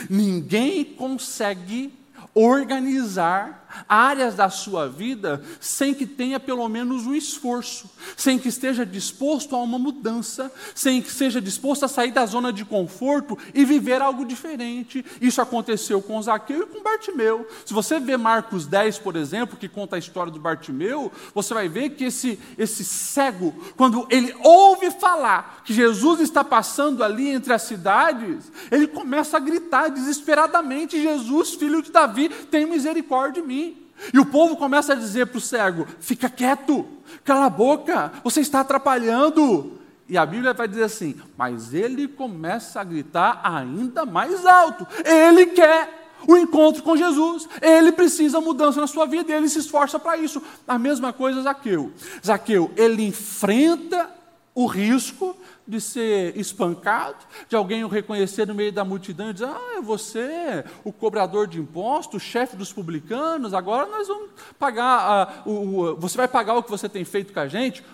Ninguém 0.08 0.84
consegue 0.84 1.92
organizar 2.34 3.63
áreas 3.88 4.34
da 4.34 4.48
sua 4.48 4.88
vida 4.88 5.42
sem 5.60 5.94
que 5.94 6.06
tenha 6.06 6.38
pelo 6.38 6.68
menos 6.68 7.06
um 7.06 7.14
esforço, 7.14 7.90
sem 8.16 8.38
que 8.38 8.48
esteja 8.48 8.84
disposto 8.84 9.54
a 9.54 9.62
uma 9.62 9.78
mudança, 9.78 10.50
sem 10.74 11.02
que 11.02 11.10
seja 11.10 11.40
disposto 11.40 11.84
a 11.84 11.88
sair 11.88 12.12
da 12.12 12.26
zona 12.26 12.52
de 12.52 12.64
conforto 12.64 13.36
e 13.52 13.64
viver 13.64 14.00
algo 14.00 14.24
diferente. 14.24 15.04
Isso 15.20 15.40
aconteceu 15.40 16.00
com 16.00 16.20
Zaqueu 16.22 16.62
e 16.62 16.66
com 16.66 16.82
Bartimeu. 16.82 17.46
Se 17.64 17.74
você 17.74 17.98
vê 18.00 18.16
Marcos 18.16 18.66
10, 18.66 18.98
por 18.98 19.16
exemplo, 19.16 19.56
que 19.56 19.68
conta 19.68 19.96
a 19.96 19.98
história 19.98 20.32
do 20.32 20.38
Bartimeu, 20.38 21.10
você 21.34 21.54
vai 21.54 21.68
ver 21.68 21.90
que 21.90 22.04
esse, 22.04 22.38
esse 22.56 22.84
cego, 22.84 23.54
quando 23.76 24.06
ele 24.10 24.34
ouve 24.42 24.90
falar 24.90 25.62
que 25.64 25.74
Jesus 25.74 26.20
está 26.20 26.44
passando 26.44 27.02
ali 27.02 27.28
entre 27.28 27.52
as 27.52 27.62
cidades, 27.62 28.50
ele 28.70 28.86
começa 28.86 29.36
a 29.36 29.40
gritar 29.40 29.88
desesperadamente: 29.88 31.00
Jesus, 31.00 31.54
filho 31.54 31.82
de 31.82 31.90
Davi 31.90 32.28
tem 32.28 32.66
misericórdia 32.66 33.34
de 33.34 33.42
mim. 33.42 33.63
E 34.12 34.18
o 34.18 34.26
povo 34.26 34.56
começa 34.56 34.92
a 34.92 34.96
dizer 34.96 35.26
para 35.26 35.38
o 35.38 35.40
cego: 35.40 35.86
fica 36.00 36.28
quieto, 36.28 36.86
cala 37.24 37.46
a 37.46 37.50
boca, 37.50 38.12
você 38.22 38.40
está 38.40 38.60
atrapalhando. 38.60 39.78
E 40.08 40.18
a 40.18 40.26
Bíblia 40.26 40.52
vai 40.52 40.68
dizer 40.68 40.84
assim: 40.84 41.16
mas 41.36 41.72
ele 41.72 42.08
começa 42.08 42.80
a 42.80 42.84
gritar 42.84 43.40
ainda 43.42 44.04
mais 44.04 44.44
alto. 44.44 44.86
Ele 45.04 45.46
quer 45.46 46.04
o 46.26 46.36
encontro 46.36 46.82
com 46.82 46.96
Jesus. 46.96 47.48
Ele 47.60 47.92
precisa 47.92 48.40
mudança 48.40 48.80
na 48.80 48.86
sua 48.86 49.06
vida 49.06 49.32
ele 49.32 49.48
se 49.48 49.58
esforça 49.58 49.98
para 49.98 50.16
isso. 50.16 50.42
A 50.66 50.78
mesma 50.78 51.12
coisa 51.12 51.42
Zaqueu. 51.42 51.92
Zaqueu, 52.24 52.70
ele 52.76 53.06
enfrenta 53.06 54.10
o 54.54 54.66
risco 54.66 55.36
de 55.66 55.80
ser 55.80 56.36
espancado, 56.38 57.16
de 57.48 57.56
alguém 57.56 57.82
o 57.82 57.88
reconhecer 57.88 58.46
no 58.46 58.54
meio 58.54 58.72
da 58.72 58.84
multidão 58.84 59.30
e 59.30 59.32
dizer: 59.32 59.46
Ah, 59.46 59.78
é 59.78 59.82
você, 59.82 60.64
o 60.84 60.92
cobrador 60.92 61.48
de 61.48 61.58
impostos, 61.58 62.22
o 62.22 62.24
chefe 62.24 62.56
dos 62.56 62.72
publicanos, 62.72 63.52
agora 63.52 63.90
nós 63.90 64.06
vamos 64.06 64.30
pagar, 64.58 65.42
o, 65.44 65.50
o, 65.50 65.96
você 65.96 66.16
vai 66.16 66.28
pagar 66.28 66.54
o 66.54 66.62
que 66.62 66.70
você 66.70 66.88
tem 66.88 67.04
feito 67.04 67.32
com 67.32 67.40
a 67.40 67.48
gente. 67.48 67.84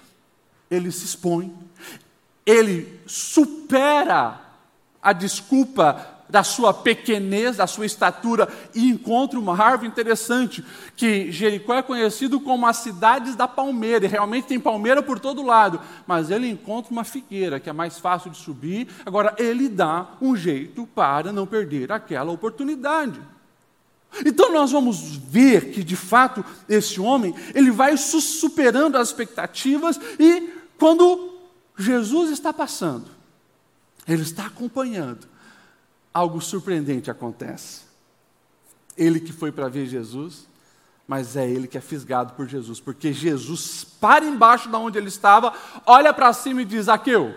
Ele 0.70 0.92
se 0.92 1.04
expõe, 1.04 1.52
ele 2.44 3.00
supera 3.06 4.40
a 5.02 5.12
desculpa 5.12 6.19
da 6.30 6.42
sua 6.42 6.72
pequenez, 6.72 7.56
da 7.56 7.66
sua 7.66 7.86
estatura, 7.86 8.48
e 8.74 8.88
encontra 8.88 9.38
uma 9.38 9.60
árvore 9.60 9.88
interessante, 9.88 10.64
que 10.96 11.30
Jericó 11.30 11.74
é 11.74 11.82
conhecido 11.82 12.40
como 12.40 12.66
as 12.66 12.78
cidades 12.78 13.34
da 13.34 13.48
palmeira, 13.48 14.04
e 14.04 14.08
realmente 14.08 14.46
tem 14.46 14.60
palmeira 14.60 15.02
por 15.02 15.18
todo 15.18 15.42
lado, 15.42 15.80
mas 16.06 16.30
ele 16.30 16.48
encontra 16.48 16.92
uma 16.92 17.04
figueira, 17.04 17.60
que 17.60 17.68
é 17.68 17.72
mais 17.72 17.98
fácil 17.98 18.30
de 18.30 18.38
subir, 18.38 18.88
agora 19.04 19.34
ele 19.38 19.68
dá 19.68 20.06
um 20.20 20.36
jeito 20.36 20.86
para 20.94 21.32
não 21.32 21.46
perder 21.46 21.90
aquela 21.92 22.30
oportunidade. 22.30 23.20
Então 24.24 24.52
nós 24.52 24.72
vamos 24.72 25.16
ver 25.16 25.70
que 25.70 25.84
de 25.84 25.96
fato 25.96 26.44
esse 26.68 27.00
homem, 27.00 27.34
ele 27.54 27.70
vai 27.70 27.96
superando 27.96 28.96
as 28.96 29.08
expectativas 29.08 30.00
e 30.18 30.50
quando 30.78 31.30
Jesus 31.76 32.30
está 32.30 32.52
passando, 32.52 33.06
ele 34.06 34.22
está 34.22 34.46
acompanhando, 34.46 35.29
algo 36.12 36.40
surpreendente 36.40 37.10
acontece. 37.10 37.82
Ele 38.96 39.20
que 39.20 39.32
foi 39.32 39.50
para 39.50 39.68
ver 39.68 39.86
Jesus, 39.86 40.46
mas 41.06 41.36
é 41.36 41.48
ele 41.48 41.66
que 41.66 41.78
é 41.78 41.80
fisgado 41.80 42.34
por 42.34 42.46
Jesus, 42.46 42.80
porque 42.80 43.12
Jesus 43.12 43.84
para 43.84 44.24
embaixo 44.24 44.68
de 44.68 44.76
onde 44.76 44.98
ele 44.98 45.08
estava, 45.08 45.52
olha 45.86 46.12
para 46.12 46.32
cima 46.32 46.62
e 46.62 46.64
diz: 46.64 46.88
Aqueu, 46.88 47.34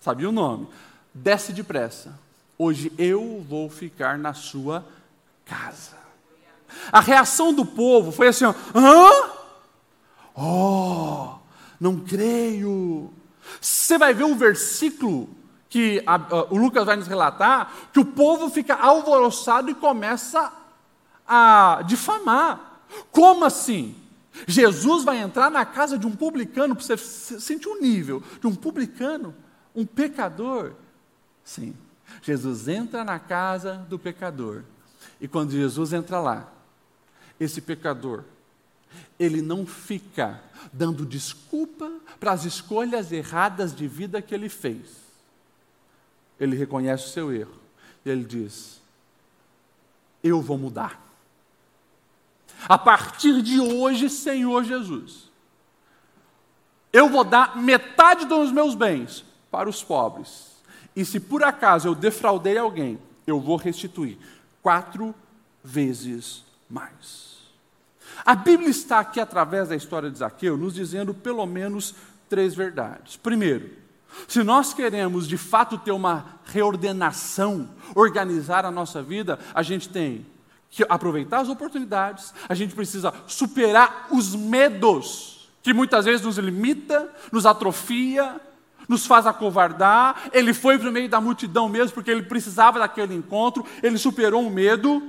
sabia 0.00 0.28
o 0.28 0.32
nome, 0.32 0.68
desce 1.12 1.52
depressa, 1.52 2.18
hoje 2.58 2.92
eu 2.98 3.44
vou 3.48 3.70
ficar 3.70 4.18
na 4.18 4.34
sua 4.34 4.84
casa. 5.44 5.96
A 6.92 7.00
reação 7.00 7.52
do 7.52 7.64
povo 7.64 8.12
foi 8.12 8.28
assim: 8.28 8.44
hã? 8.44 9.30
Oh, 10.34 11.34
não 11.80 12.00
creio. 12.00 13.12
Você 13.60 13.96
vai 13.96 14.12
ver 14.12 14.24
o 14.24 14.34
versículo 14.34 15.28
que 15.74 16.00
a, 16.06 16.14
a, 16.14 16.44
o 16.52 16.56
Lucas 16.56 16.86
vai 16.86 16.94
nos 16.94 17.08
relatar, 17.08 17.88
que 17.92 17.98
o 17.98 18.04
povo 18.04 18.48
fica 18.48 18.76
alvoroçado 18.76 19.68
e 19.68 19.74
começa 19.74 20.52
a 21.26 21.82
difamar. 21.84 22.84
Como 23.10 23.44
assim? 23.44 23.96
Jesus 24.46 25.02
vai 25.02 25.18
entrar 25.18 25.50
na 25.50 25.66
casa 25.66 25.98
de 25.98 26.06
um 26.06 26.14
publicano, 26.14 26.76
para 26.76 26.84
você 26.84 26.96
sentir 26.96 27.66
o 27.68 27.80
nível 27.80 28.22
de 28.40 28.46
um 28.46 28.54
publicano, 28.54 29.34
um 29.74 29.84
pecador. 29.84 30.74
Sim, 31.42 31.74
Jesus 32.22 32.68
entra 32.68 33.02
na 33.02 33.18
casa 33.18 33.84
do 33.88 33.98
pecador. 33.98 34.62
E 35.20 35.26
quando 35.26 35.50
Jesus 35.50 35.92
entra 35.92 36.20
lá, 36.20 36.52
esse 37.40 37.60
pecador, 37.60 38.22
ele 39.18 39.42
não 39.42 39.66
fica 39.66 40.40
dando 40.72 41.04
desculpa 41.04 41.90
para 42.20 42.30
as 42.30 42.44
escolhas 42.44 43.10
erradas 43.10 43.74
de 43.74 43.88
vida 43.88 44.22
que 44.22 44.32
ele 44.32 44.48
fez 44.48 45.02
ele 46.38 46.56
reconhece 46.56 47.06
o 47.06 47.10
seu 47.10 47.32
erro. 47.32 47.54
E 48.04 48.10
ele 48.10 48.24
diz: 48.24 48.80
Eu 50.22 50.40
vou 50.40 50.58
mudar. 50.58 51.02
A 52.68 52.78
partir 52.78 53.42
de 53.42 53.60
hoje, 53.60 54.08
Senhor 54.08 54.64
Jesus, 54.64 55.30
eu 56.92 57.08
vou 57.08 57.24
dar 57.24 57.56
metade 57.56 58.24
dos 58.24 58.50
meus 58.52 58.74
bens 58.74 59.24
para 59.50 59.68
os 59.68 59.82
pobres. 59.82 60.54
E 60.96 61.04
se 61.04 61.18
por 61.18 61.42
acaso 61.42 61.88
eu 61.88 61.94
defraudei 61.94 62.56
alguém, 62.56 62.98
eu 63.26 63.40
vou 63.40 63.56
restituir 63.56 64.18
quatro 64.62 65.14
vezes 65.62 66.44
mais. 66.70 67.34
A 68.24 68.34
Bíblia 68.34 68.70
está 68.70 69.00
aqui, 69.00 69.20
através 69.20 69.68
da 69.68 69.76
história 69.76 70.10
de 70.10 70.18
Zaqueu, 70.18 70.56
nos 70.56 70.74
dizendo 70.74 71.12
pelo 71.12 71.44
menos 71.46 71.94
três 72.28 72.54
verdades. 72.54 73.16
Primeiro, 73.16 73.70
se 74.26 74.42
nós 74.42 74.72
queremos 74.72 75.26
de 75.26 75.36
fato 75.36 75.78
ter 75.78 75.92
uma 75.92 76.26
reordenação, 76.44 77.68
organizar 77.94 78.64
a 78.64 78.70
nossa 78.70 79.02
vida, 79.02 79.38
a 79.54 79.62
gente 79.62 79.88
tem 79.88 80.26
que 80.70 80.84
aproveitar 80.88 81.40
as 81.40 81.48
oportunidades, 81.48 82.34
a 82.48 82.54
gente 82.54 82.74
precisa 82.74 83.14
superar 83.26 84.08
os 84.10 84.34
medos 84.34 85.50
que 85.62 85.72
muitas 85.72 86.04
vezes 86.04 86.24
nos 86.24 86.36
limita, 86.36 87.08
nos 87.32 87.46
atrofia, 87.46 88.40
nos 88.88 89.06
faz 89.06 89.26
acovardar. 89.26 90.28
Ele 90.32 90.52
foi 90.52 90.78
para 90.78 90.90
o 90.90 90.92
meio 90.92 91.08
da 91.08 91.20
multidão 91.20 91.68
mesmo 91.68 91.94
porque 91.94 92.10
ele 92.10 92.22
precisava 92.22 92.78
daquele 92.78 93.14
encontro, 93.14 93.64
ele 93.82 93.96
superou 93.96 94.46
o 94.46 94.50
medo, 94.50 95.02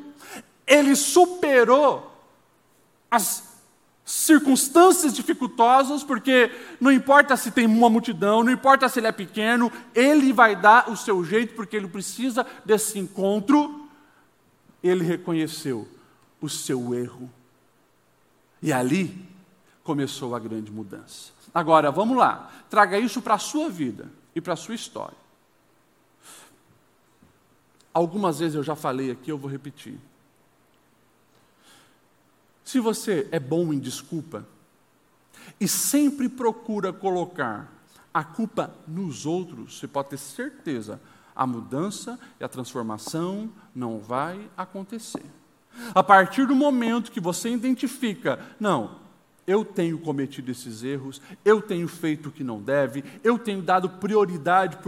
ele 0.66 0.96
superou 0.96 2.12
as 3.10 3.55
circunstâncias 4.06 5.16
dificultosas, 5.16 6.04
porque 6.04 6.52
não 6.80 6.92
importa 6.92 7.36
se 7.36 7.50
tem 7.50 7.66
uma 7.66 7.90
multidão, 7.90 8.44
não 8.44 8.52
importa 8.52 8.88
se 8.88 9.00
ele 9.00 9.08
é 9.08 9.12
pequeno, 9.12 9.72
ele 9.96 10.32
vai 10.32 10.56
dar 10.56 10.92
o 10.92 10.96
seu 10.96 11.26
jeito, 11.26 11.56
porque 11.56 11.76
ele 11.76 11.88
precisa 11.88 12.46
desse 12.64 13.00
encontro. 13.00 13.90
Ele 14.84 15.04
reconheceu 15.04 15.88
o 16.40 16.48
seu 16.48 16.94
erro. 16.94 17.32
E 18.62 18.72
ali 18.72 19.28
começou 19.84 20.36
a 20.36 20.40
grande 20.40 20.72
mudança. 20.72 21.34
Agora, 21.52 21.90
vamos 21.90 22.16
lá, 22.16 22.52
traga 22.70 23.00
isso 23.00 23.22
para 23.22 23.34
a 23.34 23.40
sua 23.40 23.70
vida 23.70 24.12
e 24.36 24.42
para 24.42 24.54
a 24.54 24.58
sua 24.58 24.76
história. 24.76 25.18
Algumas 27.92 28.40
vezes 28.40 28.56
eu 28.56 28.64
já 28.64 28.76
falei 28.76 29.10
aqui, 29.10 29.32
eu 29.32 29.38
vou 29.38 29.50
repetir. 29.50 29.98
Se 32.66 32.80
você 32.80 33.28
é 33.32 33.40
bom 33.40 33.72
em 33.72 33.80
desculpa 33.80 34.46
e 35.60 35.68
sempre 35.68 36.28
procura 36.28 36.92
colocar 36.92 37.72
a 38.12 38.24
culpa 38.24 38.74
nos 38.88 39.26
outros, 39.28 39.78
você 39.78 39.88
pode 39.88 40.10
ter 40.10 40.18
certeza, 40.18 41.00
a 41.36 41.46
mudança 41.46 42.20
e 42.40 42.44
a 42.44 42.50
transformação 42.50 43.52
não 43.76 44.00
vai 44.00 44.50
acontecer. 44.58 45.26
A 45.94 46.02
partir 46.02 46.48
do 46.48 46.56
momento 46.56 47.12
que 47.12 47.20
você 47.20 47.50
identifica, 47.50 48.40
não, 48.60 48.96
eu 49.46 49.64
tenho 49.64 50.00
cometido 50.00 50.50
esses 50.50 50.84
erros, 50.84 51.22
eu 51.44 51.62
tenho 51.62 51.88
feito 51.88 52.30
o 52.30 52.32
que 52.32 52.44
não 52.44 52.60
deve, 52.60 53.04
eu 53.24 53.38
tenho 53.38 53.62
dado 53.62 53.90
prioridade 53.90 54.80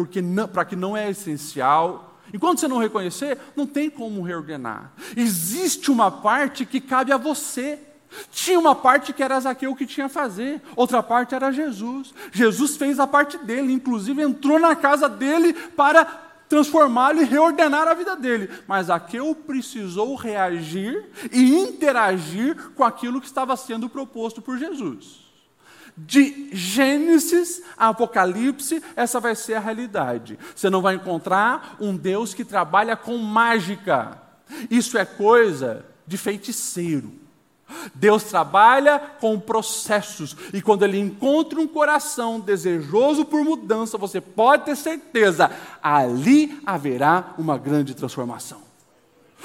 para 0.52 0.66
que 0.66 0.76
não 0.76 0.98
é 0.98 1.12
essencial. 1.12 2.17
Enquanto 2.34 2.60
você 2.60 2.68
não 2.68 2.78
reconhecer, 2.78 3.38
não 3.56 3.66
tem 3.66 3.90
como 3.90 4.22
reordenar. 4.22 4.92
Existe 5.16 5.92
uma 5.92 6.12
parte 6.12 6.66
que 6.66 6.82
cabe 6.82 7.12
a 7.12 7.18
você. 7.18 7.80
Tinha 8.32 8.58
uma 8.58 8.74
parte 8.74 9.12
que 9.12 9.22
era 9.22 9.40
Zaqueu 9.40 9.76
que 9.76 9.86
tinha 9.86 10.06
a 10.06 10.10
fazer, 10.10 10.62
outra 10.78 11.04
parte 11.04 11.36
era 11.36 11.52
Jesus. 11.52 12.14
Jesus 12.32 12.78
fez 12.78 13.00
a 13.00 13.06
parte 13.06 13.38
dele, 13.38 13.74
inclusive 13.74 14.22
entrou 14.22 14.58
na 14.58 14.76
casa 14.76 15.10
dele 15.10 15.54
para 15.54 16.06
transformá-lo 16.48 17.22
e 17.22 17.26
reordenar 17.26 17.88
a 17.88 17.94
vida 17.94 18.16
dele. 18.16 18.50
Mas 18.66 18.88
Zaqueu 18.88 19.36
precisou 19.36 20.16
reagir 20.16 21.06
e 21.32 21.54
interagir 21.54 22.56
com 22.76 22.84
aquilo 22.84 23.20
que 23.20 23.28
estava 23.28 23.56
sendo 23.58 23.90
proposto 23.90 24.42
por 24.42 24.58
Jesus. 24.58 25.27
De 25.98 26.50
Gênesis 26.54 27.64
a 27.76 27.88
Apocalipse, 27.90 28.84
essa 28.96 29.20
vai 29.20 29.36
ser 29.36 29.56
a 29.56 29.60
realidade. 29.60 30.38
Você 30.56 30.70
não 30.70 30.82
vai 30.82 30.96
encontrar 30.96 31.76
um 31.80 31.98
Deus 31.98 32.34
que 32.36 32.46
trabalha 32.46 32.96
com 32.96 33.18
mágica. 33.18 34.22
Isso 34.70 34.98
é 34.98 35.06
coisa 35.06 35.84
de 36.06 36.18
feiticeiro. 36.18 37.12
Deus 37.94 38.24
trabalha 38.24 38.98
com 39.20 39.40
processos, 39.40 40.38
e 40.54 40.62
quando 40.62 40.84
Ele 40.84 41.00
encontra 41.00 41.60
um 41.60 41.68
coração 41.68 42.40
desejoso 42.40 43.26
por 43.26 43.44
mudança, 43.44 43.98
você 43.98 44.22
pode 44.22 44.66
ter 44.66 44.76
certeza, 44.76 45.52
ali 45.84 46.62
haverá 46.66 47.34
uma 47.38 47.58
grande 47.58 47.94
transformação. 47.94 48.67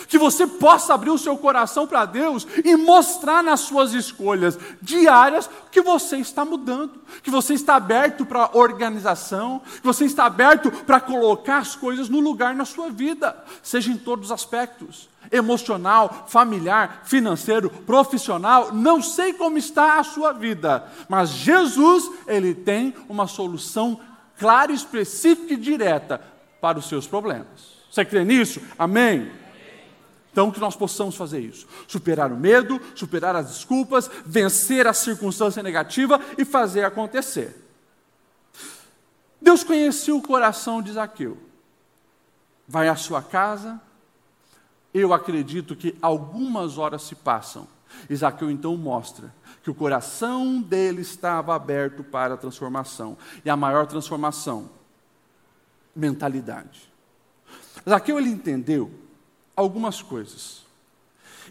Que 0.08 0.18
você 0.18 0.46
possa 0.46 0.94
abrir 0.94 1.10
o 1.10 1.18
seu 1.18 1.36
coração 1.36 1.86
para 1.86 2.04
Deus 2.04 2.46
e 2.64 2.76
mostrar 2.76 3.42
nas 3.42 3.60
suas 3.60 3.92
escolhas 3.92 4.58
diárias 4.80 5.48
que 5.70 5.80
você 5.80 6.16
está 6.16 6.44
mudando, 6.44 7.00
que 7.22 7.30
você 7.30 7.54
está 7.54 7.76
aberto 7.76 8.26
para 8.26 8.50
organização, 8.52 9.60
que 9.80 9.86
você 9.86 10.04
está 10.04 10.26
aberto 10.26 10.70
para 10.70 11.00
colocar 11.00 11.58
as 11.58 11.74
coisas 11.74 12.08
no 12.08 12.20
lugar 12.20 12.54
na 12.54 12.64
sua 12.64 12.90
vida, 12.90 13.36
seja 13.62 13.90
em 13.90 13.96
todos 13.96 14.26
os 14.26 14.32
aspectos 14.32 15.12
emocional, 15.30 16.26
familiar, 16.28 17.02
financeiro, 17.04 17.70
profissional, 17.70 18.72
não 18.72 19.00
sei 19.00 19.32
como 19.32 19.56
está 19.56 19.98
a 19.98 20.04
sua 20.04 20.32
vida, 20.32 20.86
mas 21.08 21.30
Jesus, 21.30 22.10
ele 22.26 22.54
tem 22.54 22.94
uma 23.08 23.26
solução 23.26 23.98
clara, 24.38 24.72
específica 24.72 25.54
e 25.54 25.56
direta 25.56 26.20
para 26.60 26.78
os 26.78 26.88
seus 26.88 27.06
problemas. 27.06 27.46
Você 27.90 28.04
crê 28.04 28.24
nisso? 28.24 28.60
Amém? 28.78 29.30
Então, 30.32 30.50
que 30.50 30.58
nós 30.58 30.74
possamos 30.74 31.14
fazer 31.14 31.40
isso: 31.40 31.68
superar 31.86 32.32
o 32.32 32.36
medo, 32.36 32.80
superar 32.94 33.36
as 33.36 33.48
desculpas, 33.48 34.10
vencer 34.24 34.86
a 34.86 34.94
circunstância 34.94 35.62
negativa 35.62 36.18
e 36.38 36.44
fazer 36.44 36.84
acontecer. 36.84 37.54
Deus 39.40 39.62
conhecia 39.62 40.14
o 40.14 40.22
coração 40.22 40.80
de 40.80 40.92
Zaqueu. 40.92 41.36
Vai 42.66 42.88
à 42.88 42.96
sua 42.96 43.20
casa, 43.20 43.80
eu 44.94 45.12
acredito 45.12 45.76
que 45.76 45.96
algumas 46.00 46.78
horas 46.78 47.02
se 47.02 47.14
passam. 47.14 47.68
Isaqueu 48.08 48.50
então 48.50 48.74
mostra 48.76 49.34
que 49.62 49.70
o 49.70 49.74
coração 49.74 50.62
dele 50.62 51.02
estava 51.02 51.54
aberto 51.54 52.02
para 52.02 52.34
a 52.34 52.38
transformação. 52.38 53.18
E 53.44 53.50
a 53.50 53.56
maior 53.56 53.86
transformação, 53.86 54.70
mentalidade. 55.94 56.90
Zaqueu 57.86 58.18
ele 58.18 58.30
entendeu 58.30 59.01
algumas 59.56 60.02
coisas. 60.02 60.62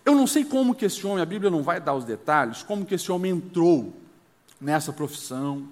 Eu 0.04 0.16
não 0.16 0.26
sei 0.26 0.44
como 0.44 0.74
que 0.74 0.86
esse 0.86 1.06
homem, 1.06 1.22
a 1.22 1.26
Bíblia 1.26 1.52
não 1.52 1.62
vai 1.62 1.80
dar 1.80 1.94
os 1.94 2.04
detalhes, 2.04 2.64
como 2.64 2.86
que 2.86 2.96
esse 2.96 3.12
homem 3.12 3.34
entrou 3.34 3.94
nessa 4.60 4.92
profissão. 4.92 5.68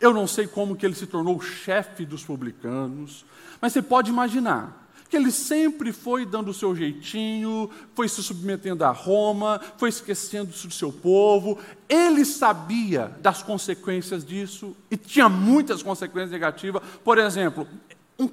Eu 0.00 0.12
não 0.12 0.26
sei 0.26 0.46
como 0.46 0.76
que 0.76 0.84
ele 0.84 0.94
se 0.94 1.06
tornou 1.06 1.40
chefe 1.40 2.04
dos 2.04 2.24
publicanos, 2.24 3.24
mas 3.60 3.72
você 3.72 3.82
pode 3.82 4.10
imaginar 4.10 4.86
que 5.08 5.16
ele 5.16 5.30
sempre 5.30 5.92
foi 5.92 6.26
dando 6.26 6.50
o 6.50 6.54
seu 6.54 6.74
jeitinho, 6.74 7.70
foi 7.94 8.08
se 8.08 8.22
submetendo 8.22 8.84
a 8.84 8.90
Roma, 8.90 9.60
foi 9.76 9.88
esquecendo 9.88 10.50
do 10.50 10.70
seu 10.70 10.92
povo. 10.92 11.58
Ele 11.88 12.24
sabia 12.24 13.16
das 13.20 13.42
consequências 13.42 14.24
disso 14.24 14.76
e 14.90 14.96
tinha 14.96 15.28
muitas 15.28 15.82
consequências 15.82 16.32
negativas. 16.32 16.82
Por 17.04 17.18
exemplo, 17.18 17.68
um, 18.18 18.28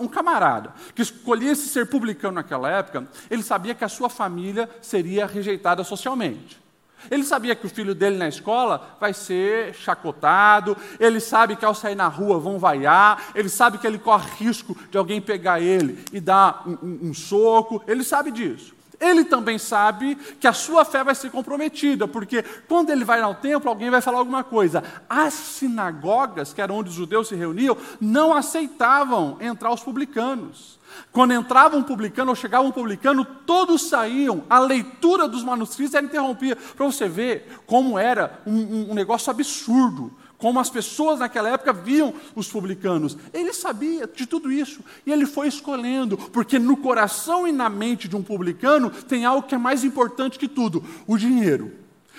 um, 0.00 0.08
camarada 0.08 0.72
que 0.94 1.02
escolhesse 1.02 1.68
ser 1.68 1.86
publicano 1.86 2.34
naquela 2.34 2.70
época, 2.70 3.08
ele 3.30 3.42
sabia 3.42 3.74
que 3.74 3.84
a 3.84 3.88
sua 3.88 4.08
família 4.08 4.68
seria 4.80 5.26
rejeitada 5.26 5.82
socialmente. 5.82 6.62
Ele 7.10 7.22
sabia 7.22 7.54
que 7.54 7.66
o 7.66 7.70
filho 7.70 7.94
dele 7.94 8.16
na 8.16 8.28
escola 8.28 8.96
vai 8.98 9.12
ser 9.12 9.74
chacotado, 9.74 10.76
ele 10.98 11.20
sabe 11.20 11.56
que 11.56 11.64
ao 11.64 11.74
sair 11.74 11.94
na 11.94 12.08
rua 12.08 12.38
vão 12.38 12.58
vaiar, 12.58 13.30
ele 13.34 13.48
sabe 13.48 13.78
que 13.78 13.86
ele 13.86 13.98
corre 13.98 14.30
risco 14.38 14.76
de 14.90 14.96
alguém 14.96 15.20
pegar 15.20 15.60
ele 15.60 16.02
e 16.12 16.20
dar 16.20 16.62
um, 16.66 16.78
um, 16.82 16.98
um 17.10 17.14
soco, 17.14 17.82
ele 17.86 18.02
sabe 18.02 18.30
disso. 18.30 18.74
Ele 19.04 19.22
também 19.22 19.58
sabe 19.58 20.14
que 20.40 20.46
a 20.46 20.52
sua 20.54 20.82
fé 20.82 21.04
vai 21.04 21.14
ser 21.14 21.30
comprometida, 21.30 22.08
porque 22.08 22.42
quando 22.66 22.88
ele 22.88 23.04
vai 23.04 23.20
ao 23.20 23.34
templo, 23.34 23.68
alguém 23.68 23.90
vai 23.90 24.00
falar 24.00 24.18
alguma 24.18 24.42
coisa. 24.42 24.82
As 25.08 25.34
sinagogas, 25.34 26.54
que 26.54 26.62
eram 26.62 26.76
onde 26.76 26.88
os 26.88 26.94
judeus 26.94 27.28
se 27.28 27.34
reuniam, 27.34 27.76
não 28.00 28.32
aceitavam 28.32 29.36
entrar 29.40 29.70
os 29.70 29.82
publicanos. 29.82 30.78
Quando 31.12 31.34
entrava 31.34 31.76
um 31.76 31.82
publicano 31.82 32.30
ou 32.30 32.36
chegava 32.36 32.66
um 32.66 32.72
publicano, 32.72 33.24
todos 33.24 33.88
saíam. 33.88 34.44
A 34.48 34.58
leitura 34.58 35.28
dos 35.28 35.44
manuscritos 35.44 35.94
era 35.94 36.06
interrompida. 36.06 36.56
Para 36.56 36.86
você 36.86 37.06
ver 37.06 37.60
como 37.66 37.98
era 37.98 38.40
um, 38.46 38.90
um, 38.90 38.94
negócio 38.94 39.30
absurdo. 39.30 40.10
Como 40.44 40.60
as 40.60 40.68
pessoas 40.68 41.20
naquela 41.20 41.48
época 41.48 41.72
viam 41.72 42.12
os 42.34 42.48
publicanos. 42.48 43.16
Ele 43.32 43.50
sabia 43.54 44.06
de 44.06 44.26
tudo 44.26 44.52
isso. 44.52 44.84
E 45.06 45.10
ele 45.10 45.24
foi 45.24 45.48
escolhendo. 45.48 46.18
Porque 46.18 46.58
no 46.58 46.76
coração 46.76 47.48
e 47.48 47.50
na 47.50 47.70
mente 47.70 48.06
de 48.06 48.14
um 48.14 48.22
publicano 48.22 48.90
tem 48.90 49.24
algo 49.24 49.48
que 49.48 49.54
é 49.54 49.58
mais 49.58 49.84
importante 49.84 50.38
que 50.38 50.46
tudo: 50.46 50.84
o 51.06 51.16
dinheiro, 51.16 51.72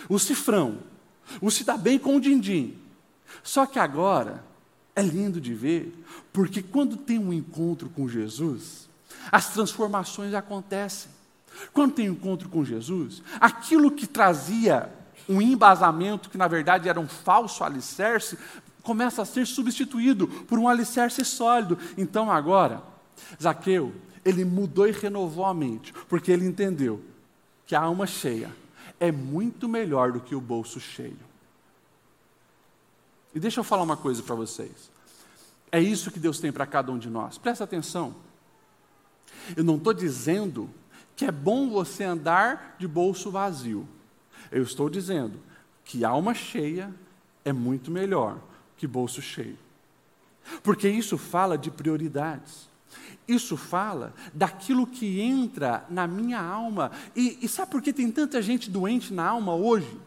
o 0.09 0.17
cifrão, 0.17 0.79
o 1.39 1.51
se 1.51 1.63
dar 1.63 1.77
bem 1.77 1.99
com 1.99 2.15
o 2.15 2.19
din-din. 2.19 2.75
Só 3.43 3.67
que 3.67 3.77
agora 3.77 4.43
é 4.95 5.03
lindo 5.03 5.39
de 5.39 5.53
ver, 5.53 5.93
porque 6.33 6.63
quando 6.63 6.97
tem 6.97 7.19
um 7.19 7.31
encontro 7.31 7.91
com 7.91 8.09
Jesus, 8.09 8.89
as 9.31 9.53
transformações 9.53 10.33
acontecem. 10.33 11.11
Quando 11.71 11.93
tem 11.93 12.09
um 12.09 12.13
encontro 12.13 12.49
com 12.49 12.65
Jesus, 12.65 13.21
aquilo 13.39 13.91
que 13.91 14.07
trazia 14.07 14.91
um 15.27 15.41
embasamento, 15.41 16.29
que 16.29 16.37
na 16.37 16.47
verdade 16.47 16.89
era 16.89 16.99
um 16.99 17.07
falso 17.07 17.63
alicerce, 17.63 18.37
começa 18.83 19.21
a 19.21 19.25
ser 19.25 19.47
substituído 19.47 20.27
por 20.27 20.59
um 20.59 20.67
alicerce 20.67 21.25
sólido. 21.25 21.77
Então 21.97 22.31
agora, 22.31 22.81
Zaqueu, 23.41 23.93
ele 24.23 24.45
mudou 24.45 24.87
e 24.87 24.91
renovou 24.91 25.45
a 25.45 25.53
mente, 25.53 25.93
porque 26.07 26.31
ele 26.31 26.45
entendeu 26.45 27.03
que 27.65 27.75
a 27.75 27.81
alma 27.81 28.05
cheia 28.05 28.51
é 28.99 29.11
muito 29.11 29.67
melhor 29.67 30.11
do 30.11 30.19
que 30.19 30.35
o 30.35 30.41
bolso 30.41 30.79
cheio. 30.79 31.17
E 33.33 33.39
deixa 33.39 33.59
eu 33.59 33.63
falar 33.63 33.83
uma 33.83 33.97
coisa 33.97 34.23
para 34.23 34.35
vocês. 34.35 34.89
É 35.71 35.79
isso 35.79 36.09
que 36.09 36.19
Deus 36.19 36.39
tem 36.39 36.51
para 36.51 36.65
cada 36.65 36.91
um 36.91 36.97
de 36.97 37.09
nós. 37.09 37.37
Presta 37.37 37.63
atenção. 37.65 38.15
Eu 39.57 39.63
não 39.63 39.75
estou 39.75 39.93
dizendo 39.93 40.69
que 41.15 41.25
é 41.25 41.31
bom 41.31 41.69
você 41.69 42.03
andar 42.03 42.75
de 42.79 42.87
bolso 42.87 43.29
vazio. 43.29 43.87
Eu 44.55 44.63
estou 44.63 44.89
dizendo 44.89 45.37
que 45.83 46.05
alma 46.05 46.33
cheia 46.33 46.89
é 47.43 47.51
muito 47.51 47.91
melhor 47.91 48.39
que 48.77 48.87
bolso 48.87 49.21
cheio. 49.21 49.57
Porque 50.63 50.87
isso 50.87 51.17
fala 51.17 51.57
de 51.57 51.69
prioridades. 51.69 52.69
Isso 53.27 53.57
fala 53.57 54.13
daquilo 54.33 54.87
que 54.87 55.19
entra 55.19 55.85
na 55.89 56.07
minha 56.07 56.39
alma. 56.39 56.89
E, 57.13 57.37
e 57.41 57.49
sabe 57.49 57.69
por 57.69 57.81
que 57.81 57.91
tem 57.91 58.09
tanta 58.09 58.41
gente 58.41 58.69
doente 58.71 59.13
na 59.13 59.27
alma 59.27 59.53
hoje? 59.53 59.99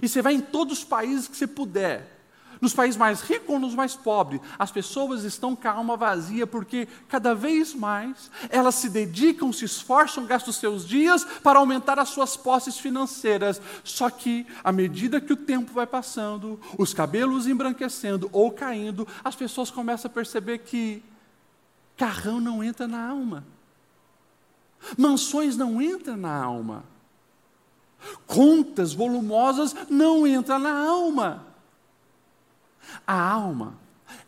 E 0.00 0.08
você 0.08 0.22
vai 0.22 0.32
em 0.32 0.40
todos 0.40 0.78
os 0.78 0.84
países 0.84 1.28
que 1.28 1.36
você 1.36 1.46
puder. 1.46 2.21
Nos 2.62 2.72
países 2.72 2.96
mais 2.96 3.22
ricos 3.22 3.48
ou 3.48 3.58
nos 3.58 3.74
mais 3.74 3.96
pobres, 3.96 4.40
as 4.56 4.70
pessoas 4.70 5.24
estão 5.24 5.56
com 5.56 5.66
a 5.66 5.72
alma 5.72 5.96
vazia 5.96 6.46
porque 6.46 6.86
cada 7.08 7.34
vez 7.34 7.74
mais 7.74 8.30
elas 8.48 8.76
se 8.76 8.88
dedicam, 8.88 9.52
se 9.52 9.64
esforçam, 9.64 10.24
gastam 10.26 10.52
seus 10.52 10.86
dias 10.86 11.24
para 11.42 11.58
aumentar 11.58 11.98
as 11.98 12.10
suas 12.10 12.36
posses 12.36 12.78
financeiras. 12.78 13.60
Só 13.82 14.08
que, 14.08 14.46
à 14.62 14.70
medida 14.70 15.20
que 15.20 15.32
o 15.32 15.36
tempo 15.36 15.72
vai 15.72 15.88
passando, 15.88 16.60
os 16.78 16.94
cabelos 16.94 17.48
embranquecendo 17.48 18.30
ou 18.32 18.52
caindo, 18.52 19.08
as 19.24 19.34
pessoas 19.34 19.68
começam 19.68 20.08
a 20.08 20.14
perceber 20.14 20.58
que 20.58 21.02
carrão 21.96 22.40
não 22.40 22.62
entra 22.62 22.86
na 22.86 23.08
alma, 23.08 23.44
mansões 24.96 25.56
não 25.56 25.82
entram 25.82 26.16
na 26.16 26.32
alma, 26.32 26.84
contas 28.24 28.92
volumosas 28.94 29.74
não 29.90 30.24
entram 30.24 30.60
na 30.60 30.78
alma. 30.86 31.51
A 33.06 33.20
alma, 33.20 33.74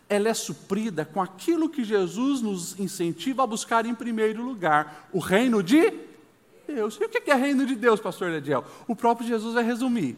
ela 0.08 0.28
é 0.28 0.34
suprida 0.34 1.04
com 1.04 1.20
aquilo 1.20 1.68
que 1.68 1.84
Jesus 1.84 2.40
nos 2.40 2.78
incentiva 2.78 3.42
a 3.42 3.46
buscar 3.46 3.86
em 3.86 3.94
primeiro 3.94 4.42
lugar, 4.42 5.08
o 5.12 5.18
reino 5.18 5.62
de 5.62 5.92
Deus. 6.66 6.98
E 7.00 7.04
o 7.04 7.08
que 7.08 7.30
é 7.30 7.34
reino 7.34 7.66
de 7.66 7.74
Deus, 7.74 8.00
pastor 8.00 8.30
Lediel? 8.30 8.64
O 8.86 8.96
próprio 8.96 9.26
Jesus 9.26 9.54
vai 9.54 9.64
resumir. 9.64 10.16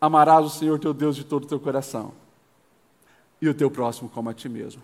Amarás 0.00 0.44
o 0.44 0.50
Senhor 0.50 0.78
teu 0.78 0.92
Deus 0.92 1.16
de 1.16 1.24
todo 1.24 1.44
o 1.44 1.48
teu 1.48 1.58
coração 1.58 2.12
e 3.40 3.48
o 3.48 3.54
teu 3.54 3.70
próximo 3.70 4.08
como 4.08 4.28
a 4.28 4.34
ti 4.34 4.48
mesmo. 4.48 4.82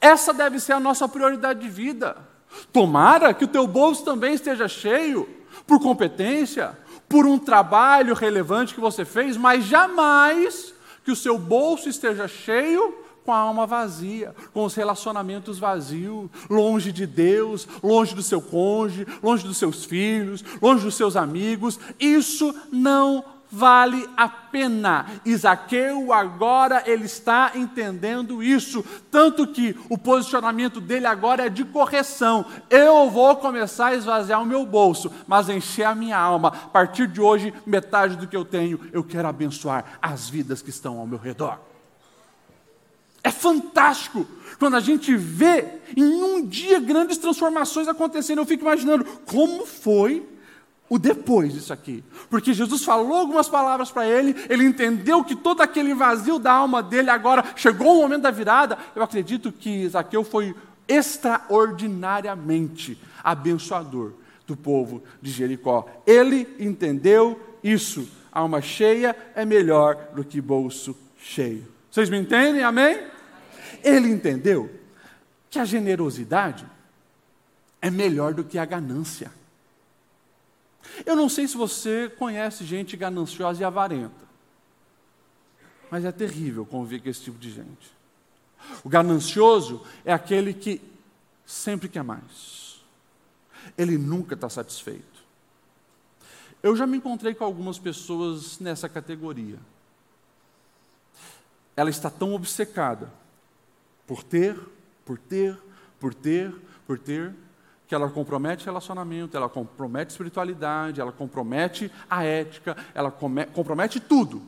Essa 0.00 0.32
deve 0.32 0.60
ser 0.60 0.72
a 0.72 0.80
nossa 0.80 1.08
prioridade 1.08 1.60
de 1.60 1.68
vida. 1.68 2.16
Tomara 2.72 3.34
que 3.34 3.44
o 3.44 3.48
teu 3.48 3.66
bolso 3.66 4.04
também 4.04 4.34
esteja 4.34 4.68
cheio 4.68 5.28
por 5.66 5.80
competência, 5.80 6.76
por 7.08 7.26
um 7.26 7.38
trabalho 7.38 8.14
relevante 8.14 8.74
que 8.74 8.80
você 8.80 9.04
fez, 9.04 9.36
mas 9.36 9.64
jamais 9.64 10.74
que 11.04 11.10
o 11.10 11.16
seu 11.16 11.38
bolso 11.38 11.88
esteja 11.88 12.28
cheio 12.28 12.94
com 13.24 13.32
a 13.32 13.38
alma 13.38 13.66
vazia, 13.66 14.34
com 14.54 14.64
os 14.64 14.74
relacionamentos 14.74 15.58
vazios, 15.58 16.30
longe 16.48 16.90
de 16.92 17.06
Deus, 17.06 17.68
longe 17.82 18.14
do 18.14 18.22
seu 18.22 18.40
cônjuge, 18.40 19.06
longe 19.22 19.46
dos 19.46 19.58
seus 19.58 19.84
filhos, 19.84 20.42
longe 20.62 20.84
dos 20.84 20.94
seus 20.94 21.14
amigos. 21.14 21.78
Isso 22.00 22.54
não 22.72 23.22
vale 23.50 24.08
a 24.16 24.28
pena. 24.28 25.06
Isaqueu 25.24 26.12
agora 26.12 26.82
ele 26.86 27.04
está 27.04 27.52
entendendo 27.54 28.42
isso, 28.42 28.84
tanto 29.10 29.46
que 29.46 29.76
o 29.88 29.96
posicionamento 29.96 30.80
dele 30.80 31.06
agora 31.06 31.46
é 31.46 31.48
de 31.48 31.64
correção. 31.64 32.44
Eu 32.68 33.10
vou 33.10 33.36
começar 33.36 33.88
a 33.88 33.94
esvaziar 33.94 34.42
o 34.42 34.46
meu 34.46 34.64
bolso, 34.64 35.10
mas 35.26 35.48
encher 35.48 35.84
a 35.84 35.94
minha 35.94 36.18
alma. 36.18 36.48
A 36.48 36.68
partir 36.68 37.06
de 37.06 37.20
hoje, 37.20 37.52
metade 37.66 38.16
do 38.16 38.26
que 38.26 38.36
eu 38.36 38.44
tenho, 38.44 38.80
eu 38.92 39.02
quero 39.02 39.28
abençoar 39.28 39.98
as 40.00 40.28
vidas 40.28 40.62
que 40.62 40.70
estão 40.70 40.98
ao 40.98 41.06
meu 41.06 41.18
redor. 41.18 41.58
É 43.22 43.30
fantástico 43.30 44.26
quando 44.58 44.76
a 44.76 44.80
gente 44.80 45.14
vê 45.16 45.66
em 45.96 46.22
um 46.22 46.46
dia 46.46 46.80
grandes 46.80 47.18
transformações 47.18 47.88
acontecendo. 47.88 48.38
Eu 48.38 48.46
fico 48.46 48.64
imaginando 48.64 49.04
como 49.26 49.66
foi 49.66 50.26
o 50.88 50.98
depois 50.98 51.52
disso 51.52 51.72
aqui. 51.72 52.02
Porque 52.30 52.52
Jesus 52.52 52.84
falou 52.84 53.18
algumas 53.18 53.48
palavras 53.48 53.90
para 53.90 54.06
ele, 54.06 54.34
ele 54.48 54.64
entendeu 54.64 55.22
que 55.22 55.36
todo 55.36 55.60
aquele 55.60 55.94
vazio 55.94 56.38
da 56.38 56.52
alma 56.52 56.82
dele 56.82 57.10
agora 57.10 57.44
chegou 57.56 57.98
o 57.98 58.02
momento 58.02 58.22
da 58.22 58.30
virada. 58.30 58.78
Eu 58.94 59.02
acredito 59.02 59.52
que 59.52 59.88
Zaqueu 59.88 60.24
foi 60.24 60.54
extraordinariamente 60.86 62.98
abençoador 63.22 64.12
do 64.46 64.56
povo 64.56 65.02
de 65.20 65.30
Jericó. 65.30 65.86
Ele 66.06 66.48
entendeu 66.58 67.38
isso. 67.62 68.08
Alma 68.32 68.62
cheia 68.62 69.14
é 69.34 69.44
melhor 69.44 70.08
do 70.14 70.24
que 70.24 70.40
bolso 70.40 70.96
cheio. 71.20 71.66
Vocês 71.90 72.08
me 72.08 72.18
entendem? 72.18 72.62
Amém? 72.62 72.98
Ele 73.82 74.08
entendeu 74.08 74.70
que 75.50 75.58
a 75.58 75.64
generosidade 75.64 76.64
é 77.80 77.90
melhor 77.90 78.34
do 78.34 78.44
que 78.44 78.58
a 78.58 78.64
ganância. 78.64 79.30
Eu 81.04 81.14
não 81.14 81.28
sei 81.28 81.46
se 81.46 81.56
você 81.56 82.12
conhece 82.18 82.64
gente 82.64 82.96
gananciosa 82.96 83.60
e 83.60 83.64
avarenta, 83.64 84.28
mas 85.90 86.04
é 86.04 86.12
terrível 86.12 86.66
conviver 86.66 87.02
com 87.02 87.08
esse 87.08 87.22
tipo 87.22 87.38
de 87.38 87.50
gente. 87.50 87.92
O 88.84 88.88
ganancioso 88.88 89.84
é 90.04 90.12
aquele 90.12 90.52
que 90.52 90.80
sempre 91.46 91.88
quer 91.88 92.02
mais, 92.02 92.80
ele 93.76 93.96
nunca 93.96 94.34
está 94.34 94.48
satisfeito. 94.48 95.18
Eu 96.62 96.74
já 96.74 96.86
me 96.86 96.96
encontrei 96.96 97.34
com 97.34 97.44
algumas 97.44 97.78
pessoas 97.78 98.58
nessa 98.58 98.88
categoria. 98.88 99.58
Ela 101.76 101.90
está 101.90 102.10
tão 102.10 102.34
obcecada 102.34 103.12
por 104.06 104.24
ter, 104.24 104.58
por 105.04 105.18
ter, 105.18 105.56
por 106.00 106.12
ter, 106.12 106.52
por 106.86 106.98
ter, 106.98 107.32
que 107.88 107.94
ela 107.94 108.10
compromete 108.10 108.66
relacionamento, 108.66 109.34
ela 109.34 109.48
compromete 109.48 110.10
espiritualidade, 110.10 111.00
ela 111.00 111.10
compromete 111.10 111.90
a 112.08 112.22
ética, 112.22 112.76
ela 112.94 113.10
compromete 113.10 113.98
tudo, 113.98 114.42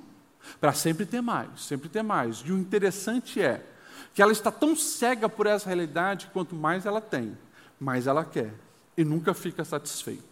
para 0.61 0.75
sempre 0.75 1.07
ter 1.07 1.23
mais, 1.23 1.49
sempre 1.63 1.89
ter 1.89 2.03
mais. 2.03 2.43
E 2.45 2.53
o 2.53 2.59
interessante 2.59 3.41
é 3.41 3.67
que 4.13 4.21
ela 4.21 4.31
está 4.31 4.53
tão 4.53 4.77
cega 4.77 5.27
por 5.27 5.47
essa 5.47 5.69
realidade 5.69 6.27
que 6.27 6.33
quanto 6.33 6.55
mais 6.55 6.85
ela 6.85 7.01
tem, 7.01 7.37
mais 7.81 8.07
ela 8.07 8.27
quer. 8.27 8.53
E 8.95 9.05
nunca 9.05 9.33
fica 9.33 9.65
satisfeita. 9.65 10.23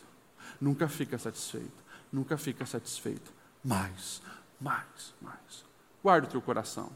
Nunca 0.61 0.87
fica 0.87 1.16
satisfeita. 1.16 1.83
Nunca 2.12 2.37
fica 2.37 2.66
satisfeita. 2.66 3.31
Mais, 3.64 4.21
mais, 4.61 5.14
mais. 5.23 5.64
Guarda 6.03 6.27
o 6.27 6.31
teu 6.31 6.42
coração. 6.42 6.90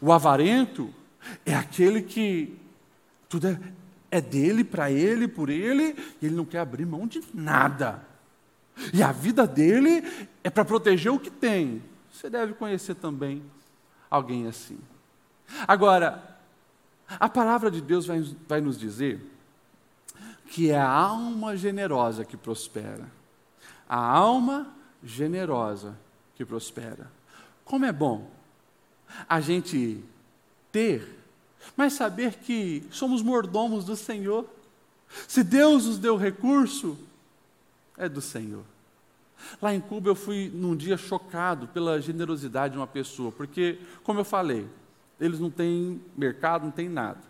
O 0.00 0.12
avarento 0.12 0.92
é 1.46 1.54
aquele 1.54 2.02
que 2.02 2.58
tudo 3.28 3.48
é, 3.48 3.60
é 4.10 4.20
dele, 4.20 4.64
para 4.64 4.90
ele, 4.90 5.28
por 5.28 5.48
ele, 5.48 5.94
e 6.20 6.26
ele 6.26 6.34
não 6.34 6.44
quer 6.44 6.60
abrir 6.60 6.86
mão 6.86 7.06
de 7.06 7.22
nada. 7.32 8.06
E 8.92 9.02
a 9.02 9.12
vida 9.12 9.46
dele 9.46 10.04
é 10.42 10.50
para 10.50 10.64
proteger 10.64 11.12
o 11.12 11.18
que 11.18 11.30
tem. 11.30 11.82
Você 12.12 12.30
deve 12.30 12.54
conhecer 12.54 12.94
também 12.94 13.42
alguém 14.10 14.46
assim. 14.46 14.78
Agora, 15.66 16.38
a 17.08 17.28
palavra 17.28 17.70
de 17.70 17.80
Deus 17.80 18.06
vai, 18.06 18.22
vai 18.46 18.60
nos 18.60 18.78
dizer 18.78 19.20
que 20.46 20.70
é 20.70 20.78
a 20.78 20.88
alma 20.88 21.56
generosa 21.56 22.24
que 22.24 22.36
prospera. 22.36 23.10
A 23.88 23.98
alma 23.98 24.72
generosa 25.02 25.96
que 26.34 26.44
prospera. 26.44 27.10
Como 27.64 27.84
é 27.84 27.92
bom 27.92 28.30
a 29.28 29.40
gente 29.40 30.02
ter 30.70 31.17
mas 31.76 31.92
saber 31.92 32.34
que 32.34 32.84
somos 32.90 33.22
mordomos 33.22 33.84
do 33.84 33.96
Senhor. 33.96 34.46
Se 35.26 35.42
Deus 35.42 35.86
nos 35.86 35.98
deu 35.98 36.16
recurso, 36.16 36.98
é 37.96 38.08
do 38.08 38.20
Senhor. 38.20 38.64
Lá 39.62 39.74
em 39.74 39.80
Cuba 39.80 40.10
eu 40.10 40.14
fui 40.14 40.50
num 40.52 40.76
dia 40.76 40.96
chocado 40.96 41.68
pela 41.68 42.00
generosidade 42.00 42.72
de 42.72 42.78
uma 42.78 42.86
pessoa, 42.86 43.30
porque, 43.32 43.78
como 44.02 44.20
eu 44.20 44.24
falei, 44.24 44.66
eles 45.20 45.38
não 45.38 45.50
têm 45.50 46.00
mercado, 46.16 46.64
não 46.64 46.70
têm 46.70 46.88
nada. 46.88 47.20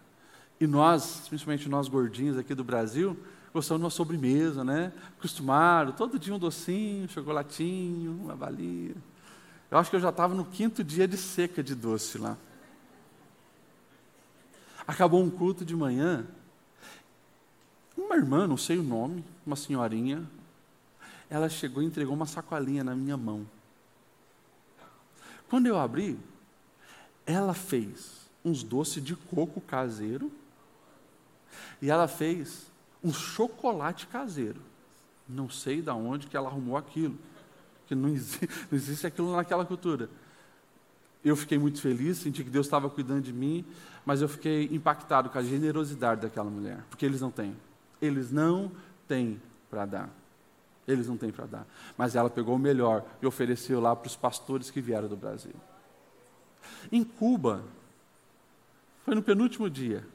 E 0.60 0.66
nós, 0.66 1.24
principalmente 1.28 1.68
nós 1.68 1.88
gordinhos 1.88 2.36
aqui 2.36 2.54
do 2.54 2.64
Brasil, 2.64 3.16
gostamos 3.52 3.80
de 3.80 3.84
uma 3.84 3.90
sobremesa, 3.90 4.64
né? 4.64 4.92
Acostumaram, 5.18 5.92
todo 5.92 6.18
dia 6.18 6.34
um 6.34 6.38
docinho, 6.38 7.08
chocolatinho, 7.08 8.12
uma 8.24 8.34
balinha. 8.34 8.94
Eu 9.70 9.78
acho 9.78 9.90
que 9.90 9.96
eu 9.96 10.00
já 10.00 10.08
estava 10.08 10.34
no 10.34 10.44
quinto 10.44 10.82
dia 10.82 11.06
de 11.06 11.16
seca 11.16 11.62
de 11.62 11.74
doce 11.74 12.18
lá. 12.18 12.36
Acabou 14.88 15.22
um 15.22 15.28
culto 15.28 15.66
de 15.66 15.76
manhã, 15.76 16.26
uma 17.94 18.16
irmã, 18.16 18.46
não 18.46 18.56
sei 18.56 18.78
o 18.78 18.82
nome, 18.82 19.22
uma 19.44 19.54
senhorinha, 19.54 20.26
ela 21.28 21.50
chegou 21.50 21.82
e 21.82 21.86
entregou 21.86 22.14
uma 22.14 22.24
sacolinha 22.24 22.82
na 22.82 22.94
minha 22.94 23.14
mão. 23.14 23.46
Quando 25.50 25.66
eu 25.66 25.78
abri, 25.78 26.18
ela 27.26 27.52
fez 27.52 28.30
uns 28.42 28.62
doces 28.62 29.04
de 29.04 29.14
coco 29.14 29.60
caseiro 29.60 30.32
e 31.82 31.90
ela 31.90 32.08
fez 32.08 32.68
um 33.04 33.12
chocolate 33.12 34.06
caseiro. 34.06 34.62
Não 35.28 35.50
sei 35.50 35.82
de 35.82 35.90
onde 35.90 36.28
que 36.28 36.36
ela 36.36 36.48
arrumou 36.48 36.78
aquilo, 36.78 37.18
que 37.86 37.94
não 37.94 38.08
existe, 38.08 38.48
não 38.72 38.78
existe 38.78 39.06
aquilo 39.06 39.36
naquela 39.36 39.66
cultura. 39.66 40.08
Eu 41.24 41.34
fiquei 41.36 41.58
muito 41.58 41.80
feliz, 41.80 42.18
senti 42.18 42.44
que 42.44 42.50
Deus 42.50 42.66
estava 42.66 42.88
cuidando 42.88 43.22
de 43.22 43.32
mim, 43.32 43.64
mas 44.04 44.22
eu 44.22 44.28
fiquei 44.28 44.68
impactado 44.72 45.28
com 45.28 45.38
a 45.38 45.42
generosidade 45.42 46.22
daquela 46.22 46.48
mulher, 46.48 46.84
porque 46.88 47.04
eles 47.04 47.20
não 47.20 47.30
têm. 47.30 47.56
Eles 48.00 48.30
não 48.30 48.70
têm 49.06 49.40
para 49.68 49.84
dar. 49.84 50.10
Eles 50.86 51.08
não 51.08 51.16
têm 51.16 51.30
para 51.30 51.46
dar. 51.46 51.66
Mas 51.96 52.14
ela 52.14 52.30
pegou 52.30 52.54
o 52.54 52.58
melhor 52.58 53.04
e 53.20 53.26
ofereceu 53.26 53.80
lá 53.80 53.94
para 53.94 54.06
os 54.06 54.16
pastores 54.16 54.70
que 54.70 54.80
vieram 54.80 55.08
do 55.08 55.16
Brasil. 55.16 55.54
Em 56.90 57.04
Cuba, 57.04 57.64
foi 59.04 59.14
no 59.14 59.22
penúltimo 59.22 59.68
dia, 59.68 60.06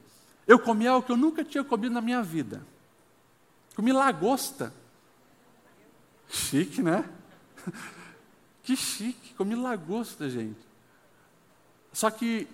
eu 0.46 0.58
comi 0.58 0.86
algo 0.86 1.06
que 1.06 1.12
eu 1.12 1.16
nunca 1.16 1.44
tinha 1.44 1.64
comido 1.64 1.92
na 1.92 2.00
minha 2.00 2.22
vida. 2.22 2.64
Comi 3.74 3.92
lagosta. 3.92 4.72
Chique, 6.28 6.82
né? 6.82 7.08
Que 8.62 8.74
chique, 8.74 9.34
comi 9.34 9.54
lagosta, 9.54 10.26
gente. 10.30 10.66
Só 11.94 12.10
que, 12.10 12.48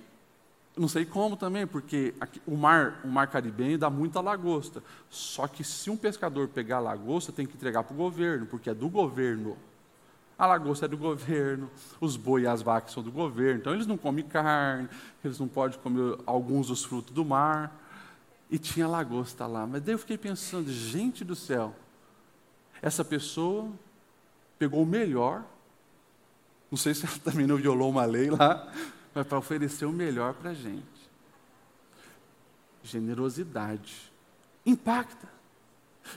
não 0.76 0.86
sei 0.86 1.06
como 1.06 1.34
também, 1.34 1.66
porque 1.66 2.14
aqui, 2.20 2.42
o 2.46 2.54
mar, 2.56 3.00
o 3.02 3.08
mar 3.08 3.26
caribenho 3.26 3.78
dá 3.78 3.88
muita 3.88 4.20
lagosta. 4.20 4.82
Só 5.08 5.48
que 5.48 5.64
se 5.64 5.88
um 5.88 5.96
pescador 5.96 6.46
pegar 6.48 6.78
lagosta, 6.78 7.32
tem 7.32 7.46
que 7.46 7.56
entregar 7.56 7.82
para 7.82 7.94
o 7.94 7.96
governo, 7.96 8.44
porque 8.44 8.68
é 8.68 8.74
do 8.74 8.88
governo. 8.88 9.56
A 10.38 10.46
lagosta 10.46 10.84
é 10.84 10.88
do 10.88 10.98
governo, 10.98 11.70
os 11.98 12.18
boi 12.18 12.42
e 12.42 12.46
as 12.46 12.60
vacas 12.60 12.92
são 12.92 13.02
do 13.02 13.10
governo, 13.10 13.60
então 13.60 13.74
eles 13.74 13.86
não 13.86 13.96
comem 13.96 14.24
carne, 14.24 14.88
eles 15.24 15.38
não 15.38 15.48
podem 15.48 15.78
comer 15.78 16.18
alguns 16.24 16.68
dos 16.68 16.84
frutos 16.84 17.12
do 17.12 17.24
mar. 17.24 17.74
E 18.50 18.58
tinha 18.58 18.88
lagosta 18.88 19.46
lá. 19.46 19.66
Mas 19.66 19.82
daí 19.82 19.94
eu 19.94 19.98
fiquei 19.98 20.18
pensando, 20.18 20.70
gente 20.70 21.24
do 21.24 21.36
céu, 21.36 21.74
essa 22.82 23.04
pessoa 23.04 23.70
pegou 24.58 24.82
o 24.82 24.86
melhor, 24.86 25.44
não 26.70 26.76
sei 26.76 26.92
se 26.94 27.06
ela 27.06 27.18
também 27.24 27.46
não 27.46 27.56
violou 27.56 27.88
uma 27.88 28.04
lei 28.04 28.28
lá, 28.28 28.70
mas 29.14 29.26
para 29.26 29.38
oferecer 29.38 29.84
o 29.84 29.92
melhor 29.92 30.34
para 30.34 30.50
a 30.50 30.54
gente. 30.54 30.84
Generosidade. 32.82 34.10
Impacta. 34.64 35.28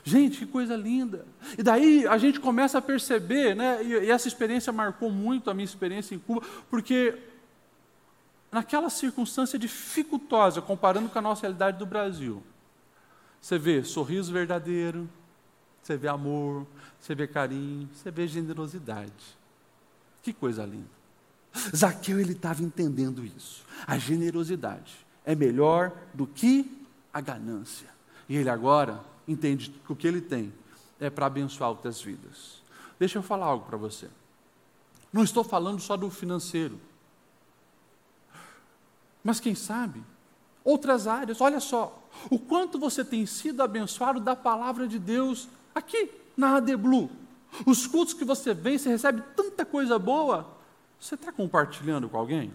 Gente, 0.02 0.38
que 0.38 0.46
coisa 0.46 0.76
linda. 0.76 1.26
E 1.58 1.62
daí 1.62 2.06
a 2.06 2.16
gente 2.18 2.40
começa 2.40 2.78
a 2.78 2.82
perceber, 2.82 3.54
né? 3.54 3.82
E, 3.82 4.06
e 4.06 4.10
essa 4.10 4.26
experiência 4.26 4.72
marcou 4.72 5.10
muito 5.10 5.50
a 5.50 5.54
minha 5.54 5.64
experiência 5.64 6.14
em 6.14 6.18
Cuba, 6.18 6.42
porque 6.70 7.16
naquela 8.50 8.88
circunstância 8.88 9.58
dificultosa, 9.58 10.62
comparando 10.62 11.08
com 11.08 11.18
a 11.18 11.22
nossa 11.22 11.42
realidade 11.42 11.78
do 11.78 11.86
Brasil, 11.86 12.42
você 13.40 13.58
vê 13.58 13.84
sorriso 13.84 14.32
verdadeiro, 14.32 15.08
você 15.82 15.96
vê 15.96 16.08
amor, 16.08 16.66
você 16.98 17.14
vê 17.14 17.26
carinho, 17.26 17.88
você 17.92 18.10
vê 18.10 18.26
generosidade. 18.26 19.36
Que 20.22 20.32
coisa 20.32 20.64
linda. 20.64 20.93
Zaqueu 21.74 22.18
ele 22.18 22.32
estava 22.32 22.62
entendendo 22.62 23.24
isso. 23.24 23.64
A 23.86 23.96
generosidade 23.98 24.94
é 25.24 25.34
melhor 25.34 25.92
do 26.12 26.26
que 26.26 26.86
a 27.12 27.20
ganância. 27.20 27.88
E 28.28 28.36
ele 28.36 28.48
agora 28.48 29.00
entende 29.26 29.70
que 29.70 29.92
o 29.92 29.96
que 29.96 30.06
ele 30.06 30.20
tem 30.20 30.52
é 30.98 31.08
para 31.08 31.26
abençoar 31.26 31.70
outras 31.70 32.00
vidas. 32.00 32.62
Deixa 32.98 33.18
eu 33.18 33.22
falar 33.22 33.46
algo 33.46 33.66
para 33.66 33.76
você. 33.76 34.08
Não 35.12 35.22
estou 35.22 35.44
falando 35.44 35.80
só 35.80 35.96
do 35.96 36.10
financeiro. 36.10 36.78
Mas 39.22 39.40
quem 39.40 39.54
sabe, 39.54 40.02
outras 40.64 41.06
áreas. 41.06 41.40
Olha 41.40 41.60
só, 41.60 42.02
o 42.30 42.38
quanto 42.38 42.78
você 42.78 43.04
tem 43.04 43.24
sido 43.26 43.62
abençoado 43.62 44.20
da 44.20 44.34
palavra 44.34 44.88
de 44.88 44.98
Deus 44.98 45.48
aqui 45.74 46.10
na 46.36 46.56
Adeblu. 46.56 47.10
Os 47.64 47.86
cultos 47.86 48.14
que 48.14 48.24
você 48.24 48.52
vem, 48.52 48.76
você 48.76 48.88
recebe 48.88 49.22
tanta 49.36 49.64
coisa 49.64 49.98
boa. 49.98 50.54
Você 51.04 51.16
está 51.16 51.30
compartilhando 51.30 52.08
com 52.08 52.16
alguém? 52.16 52.50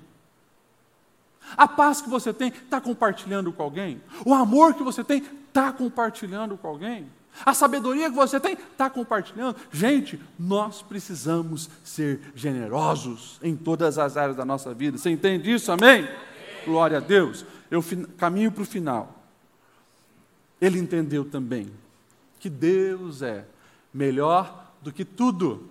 A 1.55 1.67
paz 1.67 2.01
que 2.01 2.09
você 2.09 2.33
tem, 2.33 2.47
está 2.47 2.81
compartilhando 2.81 3.53
com 3.53 3.61
alguém? 3.61 4.01
O 4.25 4.33
amor 4.33 4.73
que 4.73 4.81
você 4.81 5.03
tem, 5.03 5.21
está 5.47 5.71
compartilhando 5.71 6.57
com 6.57 6.67
alguém? 6.67 7.07
A 7.45 7.53
sabedoria 7.53 8.09
que 8.09 8.15
você 8.15 8.39
tem, 8.39 8.53
está 8.53 8.89
compartilhando? 8.89 9.55
Gente, 9.71 10.19
nós 10.37 10.81
precisamos 10.81 11.69
ser 11.83 12.21
generosos 12.33 13.39
em 13.43 13.55
todas 13.55 13.99
as 13.99 14.17
áreas 14.17 14.35
da 14.35 14.43
nossa 14.43 14.73
vida. 14.73 14.97
Você 14.97 15.11
entende 15.11 15.53
isso? 15.53 15.71
Amém? 15.71 16.09
Glória 16.65 16.97
a 16.97 17.01
Deus. 17.01 17.45
Eu 17.69 17.85
caminho 18.17 18.51
para 18.51 18.63
o 18.63 18.65
final. 18.65 19.25
Ele 20.59 20.79
entendeu 20.79 21.23
também 21.23 21.71
que 22.39 22.49
Deus 22.49 23.21
é 23.21 23.45
melhor 23.93 24.73
do 24.81 24.91
que 24.91 25.05
tudo. 25.05 25.69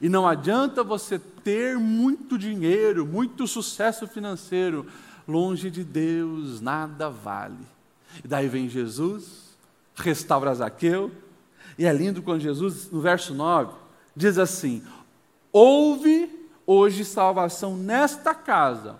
E 0.00 0.08
não 0.08 0.26
adianta 0.26 0.82
você 0.82 1.18
ter 1.18 1.78
muito 1.78 2.36
dinheiro, 2.36 3.06
muito 3.06 3.46
sucesso 3.46 4.06
financeiro, 4.06 4.86
longe 5.26 5.70
de 5.70 5.84
Deus 5.84 6.60
nada 6.60 7.08
vale. 7.08 7.66
E 8.24 8.28
daí 8.28 8.48
vem 8.48 8.68
Jesus, 8.68 9.56
restaura 9.94 10.54
Zaqueu, 10.54 11.10
e 11.78 11.84
é 11.84 11.92
lindo 11.92 12.22
quando 12.22 12.40
Jesus, 12.40 12.90
no 12.90 13.00
verso 13.00 13.34
9, 13.34 13.74
diz 14.14 14.38
assim: 14.38 14.82
Houve 15.52 16.48
hoje 16.66 17.04
salvação 17.04 17.76
nesta 17.76 18.34
casa, 18.34 18.96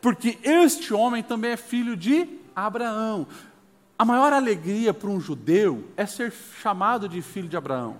porque 0.00 0.38
este 0.42 0.92
homem 0.92 1.22
também 1.22 1.52
é 1.52 1.56
filho 1.56 1.96
de 1.96 2.28
Abraão. 2.54 3.26
A 3.98 4.04
maior 4.04 4.32
alegria 4.32 4.92
para 4.92 5.08
um 5.08 5.20
judeu 5.20 5.84
é 5.96 6.04
ser 6.04 6.32
chamado 6.32 7.08
de 7.08 7.22
filho 7.22 7.48
de 7.48 7.56
Abraão, 7.56 7.96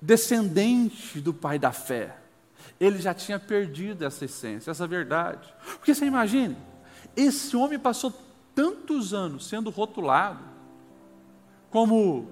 descendente 0.00 1.20
do 1.20 1.32
pai 1.32 1.58
da 1.58 1.72
fé. 1.72 2.16
Ele 2.78 2.98
já 2.98 3.12
tinha 3.12 3.38
perdido 3.38 4.04
essa 4.04 4.24
essência, 4.24 4.70
essa 4.70 4.86
verdade. 4.86 5.52
Porque 5.76 5.94
você 5.94 6.06
imagine, 6.06 6.56
esse 7.16 7.56
homem 7.56 7.78
passou 7.78 8.12
tantos 8.54 9.12
anos 9.12 9.46
sendo 9.46 9.70
rotulado 9.70 10.42
como 11.70 12.30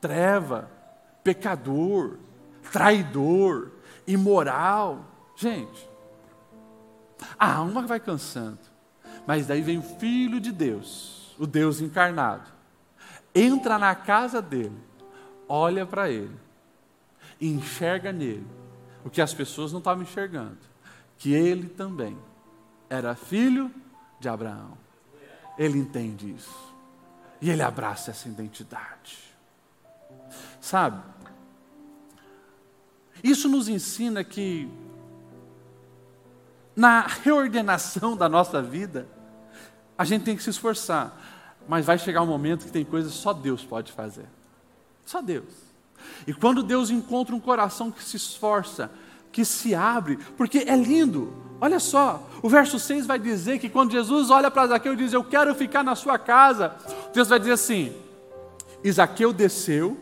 treva, 0.00 0.70
pecador, 1.22 2.18
traidor, 2.72 3.70
imoral. 4.06 5.04
Gente, 5.36 5.88
a 7.38 7.54
alma 7.54 7.86
vai 7.86 8.00
cansando, 8.00 8.58
mas 9.26 9.46
daí 9.46 9.62
vem 9.62 9.78
o 9.78 9.82
Filho 9.82 10.40
de 10.40 10.52
Deus 10.52 11.20
o 11.40 11.46
Deus 11.46 11.80
encarnado, 11.80 12.44
entra 13.34 13.78
na 13.78 13.94
casa 13.94 14.42
dele, 14.42 14.76
olha 15.48 15.86
para 15.86 16.10
ele, 16.10 16.36
e 17.40 17.48
enxerga 17.48 18.12
nele 18.12 18.46
o 19.04 19.10
que 19.10 19.20
as 19.20 19.32
pessoas 19.32 19.72
não 19.72 19.78
estavam 19.78 20.02
enxergando, 20.02 20.58
que 21.16 21.32
ele 21.32 21.68
também 21.68 22.16
era 22.88 23.14
filho 23.14 23.72
de 24.18 24.28
Abraão. 24.28 24.76
Ele 25.56 25.78
entende 25.78 26.32
isso. 26.32 26.70
E 27.40 27.50
ele 27.50 27.62
abraça 27.62 28.10
essa 28.10 28.28
identidade. 28.28 29.18
Sabe? 30.60 31.02
Isso 33.22 33.48
nos 33.48 33.68
ensina 33.68 34.22
que 34.22 34.68
na 36.74 37.06
reordenação 37.06 38.16
da 38.16 38.28
nossa 38.28 38.62
vida, 38.62 39.06
a 39.96 40.04
gente 40.04 40.24
tem 40.24 40.36
que 40.36 40.42
se 40.42 40.50
esforçar. 40.50 41.14
Mas 41.68 41.84
vai 41.84 41.98
chegar 41.98 42.22
um 42.22 42.26
momento 42.26 42.64
que 42.64 42.72
tem 42.72 42.84
coisas 42.84 43.12
só 43.12 43.32
Deus 43.32 43.64
pode 43.64 43.92
fazer. 43.92 44.26
Só 45.04 45.20
Deus. 45.20 45.69
E 46.26 46.32
quando 46.32 46.62
Deus 46.62 46.90
encontra 46.90 47.34
um 47.34 47.40
coração 47.40 47.90
que 47.90 48.02
se 48.02 48.16
esforça, 48.16 48.90
que 49.32 49.44
se 49.44 49.74
abre, 49.74 50.18
porque 50.36 50.58
é 50.66 50.76
lindo. 50.76 51.32
Olha 51.60 51.78
só, 51.78 52.26
o 52.42 52.48
verso 52.48 52.78
6 52.78 53.06
vai 53.06 53.18
dizer 53.18 53.58
que 53.58 53.68
quando 53.68 53.92
Jesus 53.92 54.30
olha 54.30 54.50
para 54.50 54.68
Zaqueu 54.68 54.94
e 54.94 54.96
diz: 54.96 55.12
Eu 55.12 55.22
quero 55.22 55.54
ficar 55.54 55.84
na 55.84 55.94
sua 55.94 56.18
casa, 56.18 56.74
Deus 57.12 57.28
vai 57.28 57.38
dizer 57.38 57.52
assim: 57.52 57.92
Isaqueu 58.82 59.32
desceu. 59.32 59.98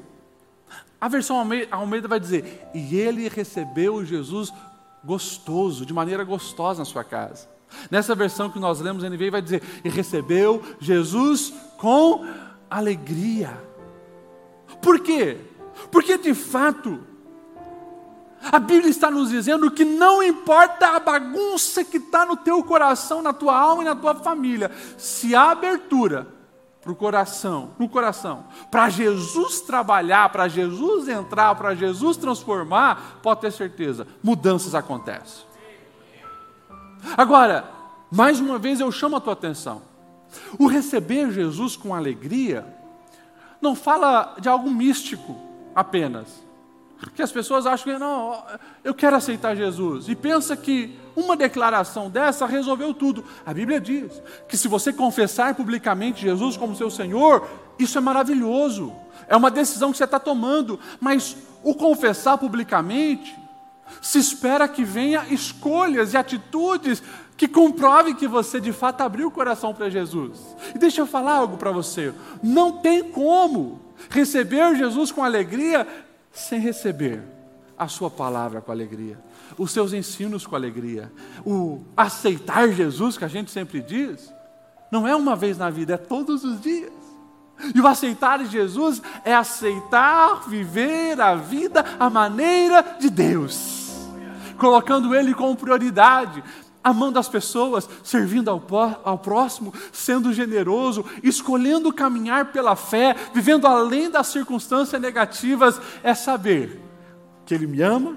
A 1.00 1.08
versão 1.08 1.36
Almeida 1.70 2.08
vai 2.08 2.20
dizer: 2.20 2.68
E 2.74 2.96
ele 2.96 3.28
recebeu 3.28 4.04
Jesus 4.04 4.52
gostoso, 5.04 5.84
de 5.84 5.92
maneira 5.92 6.24
gostosa 6.24 6.80
na 6.80 6.84
sua 6.84 7.04
casa. 7.04 7.48
Nessa 7.90 8.14
versão 8.14 8.50
que 8.50 8.58
nós 8.58 8.80
lemos, 8.80 9.02
NVI 9.02 9.30
vai 9.30 9.42
dizer: 9.42 9.62
E 9.84 9.88
recebeu 9.88 10.62
Jesus 10.80 11.52
com 11.76 12.24
alegria. 12.70 13.58
Por 14.80 15.00
quê? 15.00 15.38
Porque 15.90 16.18
de 16.18 16.34
fato, 16.34 17.00
a 18.42 18.58
Bíblia 18.58 18.90
está 18.90 19.10
nos 19.10 19.30
dizendo 19.30 19.70
que 19.70 19.84
não 19.84 20.22
importa 20.22 20.96
a 20.96 21.00
bagunça 21.00 21.84
que 21.84 21.96
está 21.96 22.24
no 22.24 22.36
teu 22.36 22.62
coração, 22.62 23.20
na 23.20 23.32
tua 23.32 23.58
alma 23.58 23.82
e 23.82 23.86
na 23.86 23.96
tua 23.96 24.14
família, 24.14 24.70
se 24.96 25.34
há 25.34 25.50
abertura 25.50 26.26
para 26.80 26.92
o 26.92 26.96
coração, 26.96 27.72
no 27.78 27.88
coração, 27.88 28.46
para 28.70 28.88
Jesus 28.88 29.60
trabalhar, 29.60 30.30
para 30.30 30.48
Jesus 30.48 31.08
entrar, 31.08 31.54
para 31.56 31.74
Jesus 31.74 32.16
transformar, 32.16 33.18
pode 33.22 33.40
ter 33.40 33.52
certeza, 33.52 34.06
mudanças 34.22 34.74
acontecem. 34.74 35.46
Agora, 37.16 37.70
mais 38.10 38.40
uma 38.40 38.58
vez 38.58 38.80
eu 38.80 38.90
chamo 38.90 39.16
a 39.16 39.20
tua 39.20 39.32
atenção. 39.32 39.82
O 40.58 40.66
receber 40.66 41.30
Jesus 41.32 41.76
com 41.76 41.94
alegria 41.94 42.64
não 43.60 43.74
fala 43.74 44.36
de 44.38 44.48
algo 44.48 44.70
místico 44.70 45.47
apenas. 45.78 46.26
Porque 46.98 47.22
as 47.22 47.30
pessoas 47.30 47.64
acham 47.64 47.92
que 47.92 47.98
não, 48.00 48.42
eu 48.82 48.92
quero 48.92 49.14
aceitar 49.14 49.54
Jesus 49.54 50.08
e 50.08 50.16
pensa 50.16 50.56
que 50.56 50.98
uma 51.14 51.36
declaração 51.36 52.10
dessa 52.10 52.44
resolveu 52.46 52.92
tudo. 52.92 53.24
A 53.46 53.54
Bíblia 53.54 53.80
diz 53.80 54.20
que 54.48 54.56
se 54.56 54.66
você 54.66 54.92
confessar 54.92 55.54
publicamente 55.54 56.22
Jesus 56.22 56.56
como 56.56 56.74
seu 56.74 56.90
Senhor, 56.90 57.48
isso 57.78 57.96
é 57.96 58.00
maravilhoso. 58.00 58.92
É 59.28 59.36
uma 59.36 59.52
decisão 59.52 59.92
que 59.92 59.98
você 59.98 60.04
está 60.04 60.18
tomando, 60.18 60.80
mas 60.98 61.36
o 61.62 61.72
confessar 61.76 62.36
publicamente 62.36 63.38
se 64.02 64.18
espera 64.18 64.66
que 64.66 64.82
venha 64.82 65.24
escolhas 65.30 66.12
e 66.12 66.16
atitudes 66.16 67.00
que 67.36 67.46
comprovem 67.46 68.16
que 68.16 68.26
você 68.26 68.60
de 68.60 68.72
fato 68.72 69.02
abriu 69.02 69.28
o 69.28 69.30
coração 69.30 69.72
para 69.72 69.88
Jesus. 69.88 70.40
E 70.74 70.78
deixa 70.78 71.00
eu 71.00 71.06
falar 71.06 71.36
algo 71.36 71.56
para 71.56 71.70
você: 71.70 72.12
não 72.42 72.72
tem 72.72 73.04
como 73.04 73.87
receber 74.10 74.76
Jesus 74.76 75.12
com 75.12 75.22
alegria 75.22 75.86
sem 76.32 76.60
receber 76.60 77.22
a 77.76 77.88
Sua 77.88 78.10
palavra 78.10 78.60
com 78.60 78.72
alegria, 78.72 79.18
os 79.56 79.70
seus 79.70 79.92
ensinos 79.92 80.46
com 80.46 80.56
alegria, 80.56 81.12
o 81.46 81.84
aceitar 81.96 82.68
Jesus, 82.70 83.16
que 83.16 83.24
a 83.24 83.28
gente 83.28 83.50
sempre 83.50 83.80
diz, 83.80 84.32
não 84.90 85.06
é 85.06 85.14
uma 85.14 85.36
vez 85.36 85.56
na 85.56 85.70
vida, 85.70 85.94
é 85.94 85.96
todos 85.96 86.44
os 86.44 86.60
dias. 86.60 86.92
E 87.74 87.80
o 87.80 87.86
aceitar 87.86 88.44
Jesus 88.44 89.02
é 89.24 89.34
aceitar 89.34 90.48
viver 90.48 91.20
a 91.20 91.34
vida 91.34 91.84
à 91.98 92.08
maneira 92.08 92.96
de 93.00 93.10
Deus 93.10 93.78
colocando 94.58 95.14
Ele 95.14 95.32
como 95.32 95.56
prioridade, 95.56 96.42
amando 96.88 97.18
as 97.18 97.28
pessoas, 97.28 97.88
servindo 98.02 98.50
ao, 98.50 98.62
ao 99.04 99.18
próximo, 99.18 99.72
sendo 99.92 100.32
generoso, 100.32 101.04
escolhendo 101.22 101.92
caminhar 101.92 102.52
pela 102.52 102.74
fé, 102.74 103.14
vivendo 103.34 103.66
além 103.66 104.10
das 104.10 104.28
circunstâncias 104.28 105.00
negativas, 105.00 105.80
é 106.02 106.14
saber 106.14 106.80
que 107.44 107.54
Ele 107.54 107.66
me 107.66 107.82
ama, 107.82 108.16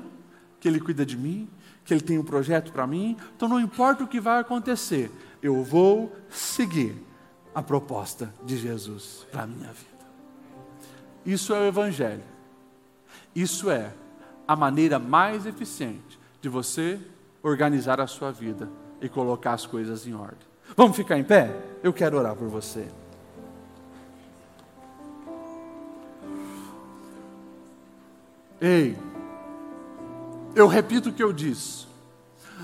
que 0.60 0.68
Ele 0.68 0.80
cuida 0.80 1.06
de 1.06 1.18
mim, 1.18 1.50
que 1.86 1.94
Ele 1.94 2.02
tem 2.02 2.18
um 2.18 2.24
projeto 2.24 2.72
para 2.72 2.88
mim, 2.88 3.18
então 3.36 3.48
não 3.48 3.60
importa 3.60 4.04
o 4.04 4.08
que 4.08 4.20
vai 4.20 4.40
acontecer, 4.40 5.12
eu 5.42 5.64
vou 5.64 6.16
seguir 6.30 6.96
a 7.54 7.62
proposta 7.62 8.34
de 8.44 8.58
Jesus 8.58 9.28
para 9.32 9.44
a 9.44 9.48
minha 9.48 9.68
vida. 9.68 9.92
Isso 11.26 11.54
é 11.54 11.60
o 11.60 11.66
Evangelho. 11.66 12.24
Isso 13.36 13.70
é 13.70 13.94
a 14.48 14.56
maneira 14.56 15.00
mais 15.00 15.46
eficiente 15.46 16.20
de 16.42 16.50
você 16.50 17.00
organizar 17.44 18.00
a 18.00 18.08
sua 18.08 18.32
vida 18.32 18.70
e 19.02 19.10
colocar 19.10 19.54
as 19.54 19.66
coisas 19.66 20.06
em 20.06 20.14
ordem. 20.14 20.48
Vamos 20.76 20.96
ficar 20.96 21.18
em 21.18 21.24
pé? 21.24 21.56
Eu 21.84 21.92
quero 21.92 22.18
orar 22.18 22.36
por 22.36 22.48
você. 22.48 22.88
Ei, 28.60 28.96
eu 30.56 30.68
repito 30.68 31.10
o 31.10 31.14
que 31.14 31.24
eu 31.24 31.34
disse. 31.34 31.88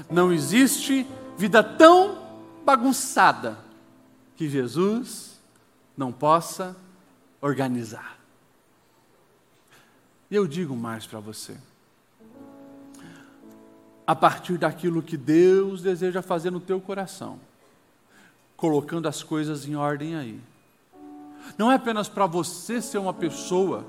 Não 0.10 0.32
existe 0.32 1.08
vida 1.38 1.64
tão 1.64 2.20
bagunçada 2.64 3.58
que 4.36 4.48
Jesus 4.48 5.40
não 5.98 6.12
possa 6.12 6.76
organizar. 7.42 8.18
E 10.30 10.36
eu 10.36 10.46
digo 10.46 10.76
mais 10.76 11.08
para 11.08 11.20
você. 11.20 11.58
A 14.08 14.16
partir 14.16 14.58
daquilo 14.58 15.04
que 15.04 15.18
Deus 15.18 15.82
deseja 15.82 16.22
fazer 16.22 16.50
no 16.50 16.62
teu 16.62 16.80
coração, 16.80 17.38
colocando 18.56 19.08
as 19.08 19.22
coisas 19.22 19.68
em 19.68 19.76
ordem 19.76 20.16
aí. 20.16 20.40
Não 21.58 21.72
é 21.72 21.76
apenas 21.76 22.08
para 22.08 22.26
você 22.26 22.82
ser 22.82 22.98
uma 22.98 23.14
pessoa 23.14 23.86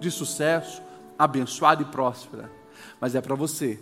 de 0.00 0.10
sucesso, 0.10 0.82
abençoada 1.16 1.82
e 1.82 1.84
próspera, 1.84 2.50
mas 3.00 3.14
é 3.14 3.20
para 3.20 3.34
você 3.34 3.80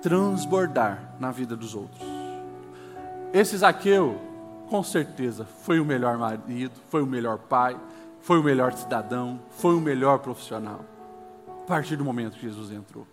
transbordar 0.00 1.16
na 1.18 1.30
vida 1.30 1.56
dos 1.56 1.74
outros. 1.74 2.02
Esse 3.32 3.56
Zaqueu, 3.56 4.18
com 4.68 4.82
certeza, 4.82 5.44
foi 5.62 5.80
o 5.80 5.84
melhor 5.84 6.16
marido, 6.16 6.72
foi 6.88 7.02
o 7.02 7.06
melhor 7.06 7.38
pai, 7.38 7.78
foi 8.20 8.38
o 8.38 8.42
melhor 8.42 8.72
cidadão, 8.72 9.40
foi 9.50 9.74
o 9.74 9.80
melhor 9.80 10.18
profissional. 10.18 10.84
A 11.46 11.66
partir 11.66 11.96
do 11.96 12.04
momento 12.04 12.34
que 12.34 12.42
Jesus 12.42 12.70
entrou. 12.70 13.06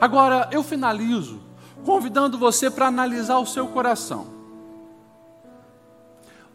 Agora, 0.00 0.48
eu 0.52 0.62
finalizo 0.62 1.40
convidando 1.84 2.38
você 2.38 2.70
para 2.70 2.86
analisar 2.86 3.38
o 3.38 3.46
seu 3.46 3.68
coração. 3.68 4.26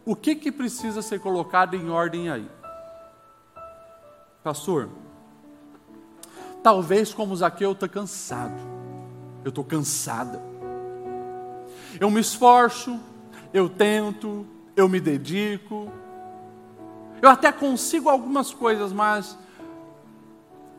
O 0.04 0.16
que, 0.16 0.34
que 0.34 0.50
precisa 0.50 1.02
ser 1.02 1.20
colocado 1.20 1.74
em 1.74 1.88
ordem 1.88 2.30
aí? 2.30 2.50
Pastor, 4.42 4.88
talvez 6.62 7.12
como 7.12 7.36
Zaqueu, 7.36 7.70
eu 7.70 7.72
estou 7.72 7.88
cansado. 7.88 8.58
Eu 9.44 9.50
estou 9.50 9.64
cansada. 9.64 10.40
Eu 12.00 12.10
me 12.10 12.20
esforço, 12.20 12.98
eu 13.52 13.68
tento, 13.68 14.46
eu 14.74 14.88
me 14.88 15.00
dedico. 15.00 15.92
Eu 17.20 17.28
até 17.28 17.52
consigo 17.52 18.08
algumas 18.08 18.52
coisas, 18.52 18.92
mas 18.92 19.38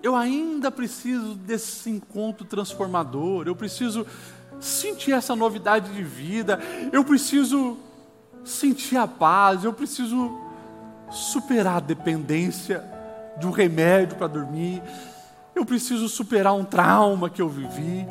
eu 0.04 0.16
ainda 0.16 0.72
preciso 0.72 1.36
desse 1.36 1.90
encontro 1.90 2.46
transformador. 2.46 3.48
Eu 3.48 3.56
preciso 3.56 4.06
sentir 4.60 5.12
essa 5.12 5.36
novidade 5.36 5.94
de 5.94 6.04
vida. 6.04 6.60
Eu 6.92 7.04
preciso 7.04 7.78
sentir 8.44 8.98
a 8.98 9.08
paz. 9.08 9.64
Eu 9.64 9.74
preciso 9.74 10.40
superar 11.12 11.78
a 11.78 11.82
dependência 11.82 12.84
de 13.38 13.46
um 13.46 13.52
remédio 13.52 14.18
para 14.18 14.28
dormir. 14.28 14.82
Eu 15.54 15.66
preciso 15.66 16.10
superar 16.10 16.54
um 16.54 16.64
trauma 16.64 17.30
que 17.30 17.42
eu 17.42 17.50
vivi. 17.50 18.08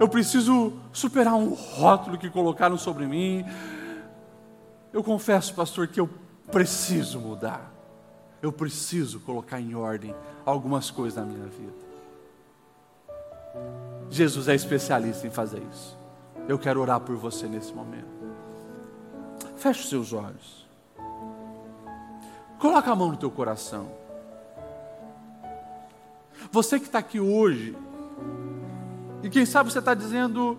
Eu 0.00 0.08
preciso 0.08 0.72
superar 0.92 1.34
um 1.34 1.50
rótulo 1.50 2.16
que 2.16 2.30
colocaram 2.30 2.78
sobre 2.78 3.06
mim. 3.06 3.44
Eu 4.92 5.04
confesso, 5.04 5.54
pastor, 5.54 5.88
que 5.88 6.00
eu 6.00 6.08
preciso 6.50 7.20
mudar. 7.20 7.73
Eu 8.44 8.52
preciso 8.52 9.20
colocar 9.20 9.58
em 9.58 9.74
ordem 9.74 10.14
algumas 10.44 10.90
coisas 10.90 11.16
na 11.18 11.24
minha 11.24 11.46
vida. 11.46 11.72
Jesus 14.10 14.48
é 14.48 14.54
especialista 14.54 15.26
em 15.26 15.30
fazer 15.30 15.62
isso. 15.72 15.96
Eu 16.46 16.58
quero 16.58 16.78
orar 16.78 17.00
por 17.00 17.16
você 17.16 17.46
nesse 17.46 17.72
momento. 17.72 18.04
Feche 19.56 19.80
os 19.80 19.88
seus 19.88 20.12
olhos. 20.12 20.68
Coloca 22.58 22.90
a 22.90 22.94
mão 22.94 23.12
no 23.12 23.16
teu 23.16 23.30
coração. 23.30 23.90
Você 26.52 26.78
que 26.78 26.84
está 26.84 26.98
aqui 26.98 27.18
hoje, 27.18 27.74
e 29.22 29.30
quem 29.30 29.46
sabe 29.46 29.72
você 29.72 29.78
está 29.78 29.94
dizendo, 29.94 30.58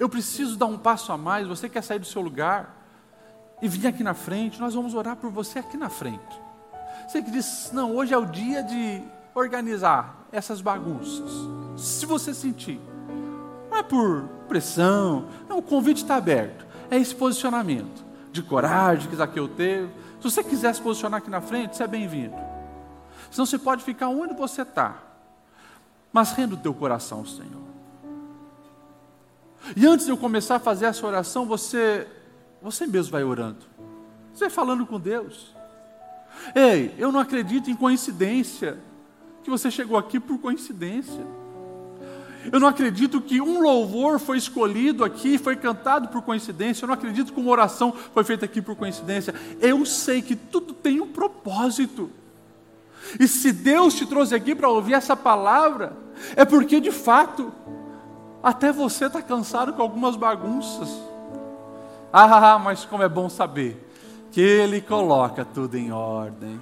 eu 0.00 0.08
preciso 0.08 0.56
dar 0.56 0.66
um 0.66 0.78
passo 0.78 1.12
a 1.12 1.16
mais, 1.16 1.46
você 1.46 1.68
quer 1.68 1.82
sair 1.84 2.00
do 2.00 2.06
seu 2.06 2.20
lugar 2.20 2.75
e 3.60 3.68
vir 3.68 3.86
aqui 3.86 4.02
na 4.02 4.14
frente, 4.14 4.60
nós 4.60 4.74
vamos 4.74 4.94
orar 4.94 5.16
por 5.16 5.30
você 5.30 5.58
aqui 5.58 5.76
na 5.76 5.88
frente. 5.88 6.40
Você 7.06 7.22
que 7.22 7.30
diz, 7.30 7.70
não, 7.72 7.94
hoje 7.96 8.12
é 8.12 8.18
o 8.18 8.26
dia 8.26 8.62
de 8.62 9.02
organizar 9.34 10.26
essas 10.32 10.60
bagunças. 10.60 11.30
Se 11.76 12.04
você 12.06 12.34
sentir, 12.34 12.80
não 13.70 13.78
é 13.78 13.82
por 13.82 14.28
pressão, 14.48 15.28
não, 15.48 15.58
o 15.58 15.62
convite 15.62 16.02
está 16.02 16.16
aberto. 16.16 16.66
É 16.90 16.96
esse 16.96 17.14
posicionamento 17.14 18.04
de 18.32 18.42
coragem 18.42 19.08
que 19.08 19.16
Zaqueu 19.16 19.48
teve. 19.48 19.88
Se 20.20 20.30
você 20.30 20.42
quiser 20.42 20.74
se 20.74 20.80
posicionar 20.80 21.18
aqui 21.18 21.30
na 21.30 21.40
frente, 21.40 21.76
você 21.76 21.84
é 21.84 21.86
bem-vindo. 21.86 22.36
Senão 23.30 23.46
você 23.46 23.58
pode 23.58 23.82
ficar 23.82 24.08
onde 24.08 24.34
você 24.34 24.62
está. 24.62 25.02
Mas 26.12 26.32
renda 26.32 26.54
o 26.54 26.58
teu 26.58 26.72
coração 26.72 27.24
Senhor. 27.26 27.66
E 29.74 29.86
antes 29.86 30.06
de 30.06 30.12
eu 30.12 30.16
começar 30.16 30.56
a 30.56 30.60
fazer 30.60 30.86
essa 30.86 31.06
oração, 31.06 31.44
você, 31.44 32.06
você 32.66 32.84
mesmo 32.84 33.12
vai 33.12 33.22
orando. 33.22 33.64
Você 34.34 34.46
vai 34.46 34.50
falando 34.50 34.84
com 34.84 34.98
Deus. 34.98 35.54
Ei, 36.52 36.92
eu 36.98 37.12
não 37.12 37.20
acredito 37.20 37.70
em 37.70 37.76
coincidência. 37.76 38.76
Que 39.44 39.48
você 39.48 39.70
chegou 39.70 39.96
aqui 39.96 40.18
por 40.18 40.36
coincidência. 40.38 41.24
Eu 42.50 42.58
não 42.58 42.66
acredito 42.66 43.20
que 43.20 43.40
um 43.40 43.60
louvor 43.60 44.18
foi 44.18 44.36
escolhido 44.36 45.04
aqui, 45.04 45.38
foi 45.38 45.54
cantado 45.54 46.08
por 46.08 46.22
coincidência. 46.22 46.84
Eu 46.84 46.88
não 46.88 46.94
acredito 46.94 47.32
que 47.32 47.38
uma 47.38 47.52
oração 47.52 47.92
foi 48.12 48.24
feita 48.24 48.44
aqui 48.44 48.60
por 48.60 48.74
coincidência. 48.74 49.32
Eu 49.60 49.86
sei 49.86 50.20
que 50.20 50.34
tudo 50.34 50.74
tem 50.74 51.00
um 51.00 51.06
propósito. 51.06 52.10
E 53.20 53.28
se 53.28 53.52
Deus 53.52 53.94
te 53.94 54.04
trouxe 54.06 54.34
aqui 54.34 54.56
para 54.56 54.68
ouvir 54.68 54.94
essa 54.94 55.16
palavra, 55.16 55.96
é 56.34 56.44
porque 56.44 56.80
de 56.80 56.90
fato, 56.90 57.52
até 58.42 58.72
você 58.72 59.06
está 59.06 59.22
cansado 59.22 59.72
com 59.72 59.82
algumas 59.82 60.16
bagunças. 60.16 61.15
Ah, 62.18 62.58
mas 62.58 62.86
como 62.86 63.02
é 63.02 63.08
bom 63.10 63.28
saber 63.28 63.86
que 64.32 64.40
Ele 64.40 64.80
coloca 64.80 65.44
tudo 65.44 65.76
em 65.76 65.92
ordem. 65.92 66.58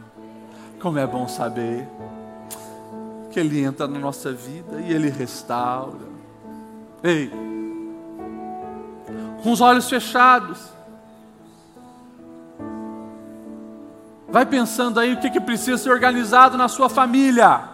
Como 0.83 0.99
é 0.99 1.07
bom 1.07 1.29
saber 1.29 1.87
que 3.31 3.39
Ele 3.39 3.63
entra 3.63 3.87
na 3.87 4.01
nossa 4.01 4.33
vida 4.33 4.81
e 4.81 4.93
Ele 4.93 5.11
restaura. 5.11 6.09
Ei, 7.05 7.31
com 9.45 9.53
os 9.53 9.61
olhos 9.61 9.89
fechados, 9.89 10.75
Vai 14.27 14.45
pensando 14.45 14.99
aí 14.99 15.15
o 15.15 15.21
que, 15.21 15.31
que 15.31 15.41
precisa 15.41 15.79
ser 15.79 15.91
organizado 15.91 16.59
na 16.59 16.67
sua 16.67 16.89
família. 16.89 17.69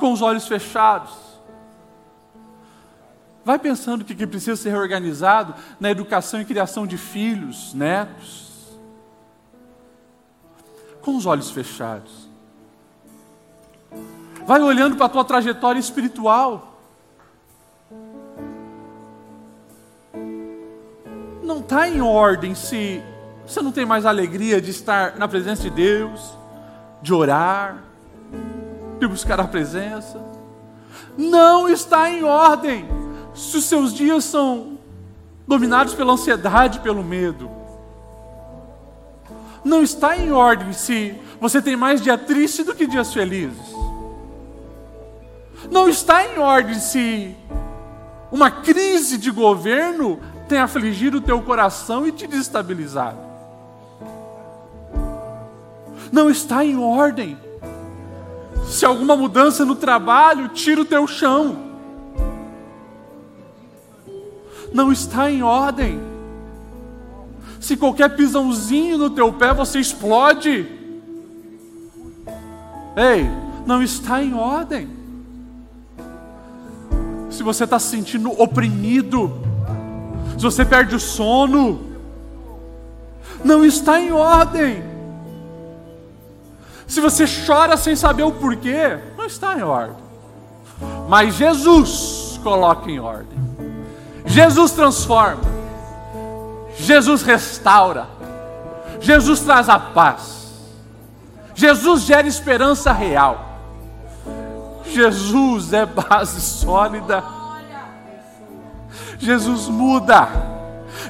Com 0.00 0.14
os 0.14 0.22
olhos 0.22 0.48
fechados. 0.48 1.27
Vai 3.48 3.58
pensando 3.58 4.04
que, 4.04 4.14
que 4.14 4.26
precisa 4.26 4.56
ser 4.56 4.76
organizado 4.76 5.54
na 5.80 5.90
educação 5.90 6.38
e 6.38 6.44
criação 6.44 6.86
de 6.86 6.98
filhos, 6.98 7.72
netos. 7.72 8.76
Com 11.00 11.16
os 11.16 11.24
olhos 11.24 11.50
fechados. 11.50 12.28
Vai 14.46 14.60
olhando 14.60 14.96
para 14.96 15.06
a 15.06 15.08
tua 15.08 15.24
trajetória 15.24 15.80
espiritual. 15.80 16.78
não 21.42 21.60
está 21.60 21.88
em 21.88 22.02
ordem 22.02 22.54
se 22.54 23.02
você 23.46 23.62
não 23.62 23.72
tem 23.72 23.86
mais 23.86 24.04
alegria 24.04 24.60
de 24.60 24.70
estar 24.70 25.16
na 25.16 25.26
presença 25.26 25.62
de 25.62 25.70
Deus, 25.70 26.36
de 27.00 27.14
orar, 27.14 27.82
de 28.98 29.06
buscar 29.06 29.40
a 29.40 29.48
presença. 29.48 30.22
Não 31.16 31.66
está 31.66 32.10
em 32.10 32.22
ordem 32.22 33.07
se 33.38 33.56
os 33.56 33.64
seus 33.64 33.94
dias 33.94 34.24
são 34.24 34.78
dominados 35.46 35.94
pela 35.94 36.12
ansiedade, 36.12 36.80
pelo 36.80 37.02
medo. 37.02 37.48
Não 39.64 39.82
está 39.82 40.16
em 40.16 40.32
ordem 40.32 40.72
se 40.72 41.14
você 41.40 41.62
tem 41.62 41.76
mais 41.76 42.00
dia 42.00 42.18
triste 42.18 42.64
do 42.64 42.74
que 42.74 42.86
dias 42.86 43.12
felizes. 43.12 43.74
Não 45.70 45.88
está 45.88 46.26
em 46.26 46.38
ordem 46.38 46.74
se 46.74 47.34
uma 48.30 48.50
crise 48.50 49.16
de 49.16 49.30
governo 49.30 50.18
tem 50.48 50.58
afligido 50.58 51.18
o 51.18 51.20
teu 51.20 51.40
coração 51.42 52.06
e 52.06 52.12
te 52.12 52.26
desestabilizado. 52.26 53.18
Não 56.10 56.30
está 56.30 56.64
em 56.64 56.76
ordem. 56.76 57.38
Se 58.66 58.84
alguma 58.84 59.16
mudança 59.16 59.64
no 59.64 59.76
trabalho, 59.76 60.48
tira 60.48 60.80
o 60.80 60.84
teu 60.84 61.06
chão. 61.06 61.67
Não 64.72 64.92
está 64.92 65.30
em 65.30 65.42
ordem. 65.42 66.00
Se 67.60 67.76
qualquer 67.76 68.14
pisãozinho 68.14 68.98
no 68.98 69.10
teu 69.10 69.32
pé 69.32 69.52
você 69.52 69.78
explode. 69.78 70.66
Ei, 72.96 73.28
não 73.66 73.82
está 73.82 74.22
em 74.22 74.34
ordem. 74.34 74.88
Se 77.30 77.42
você 77.42 77.64
está 77.64 77.78
se 77.78 77.88
sentindo 77.88 78.30
oprimido, 78.40 79.32
se 80.36 80.42
você 80.42 80.64
perde 80.64 80.94
o 80.94 81.00
sono, 81.00 81.80
não 83.44 83.64
está 83.64 84.00
em 84.00 84.10
ordem. 84.10 84.82
Se 86.86 87.00
você 87.00 87.24
chora 87.46 87.76
sem 87.76 87.94
saber 87.94 88.22
o 88.22 88.32
porquê, 88.32 88.98
não 89.16 89.26
está 89.26 89.58
em 89.58 89.62
ordem. 89.62 89.96
Mas 91.08 91.34
Jesus 91.34 92.40
coloca 92.42 92.90
em 92.90 92.98
ordem. 92.98 93.47
Jesus 94.38 94.70
transforma. 94.70 95.42
Jesus 96.76 97.22
restaura. 97.22 98.06
Jesus 99.00 99.40
traz 99.40 99.68
a 99.68 99.80
paz. 99.80 100.52
Jesus 101.56 102.02
gera 102.02 102.28
esperança 102.28 102.92
real. 102.92 103.44
Jesus 104.84 105.72
é 105.72 105.84
base 105.84 106.40
sólida. 106.40 107.24
Jesus 109.18 109.66
muda. 109.66 110.28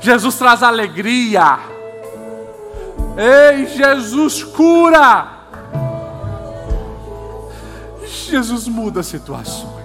Jesus 0.01 0.35
traz 0.37 0.63
alegria. 0.63 1.59
Ei, 3.19 3.67
Jesus 3.67 4.43
cura. 4.43 5.29
Jesus 8.07 8.67
muda 8.67 9.03
situações. 9.03 9.78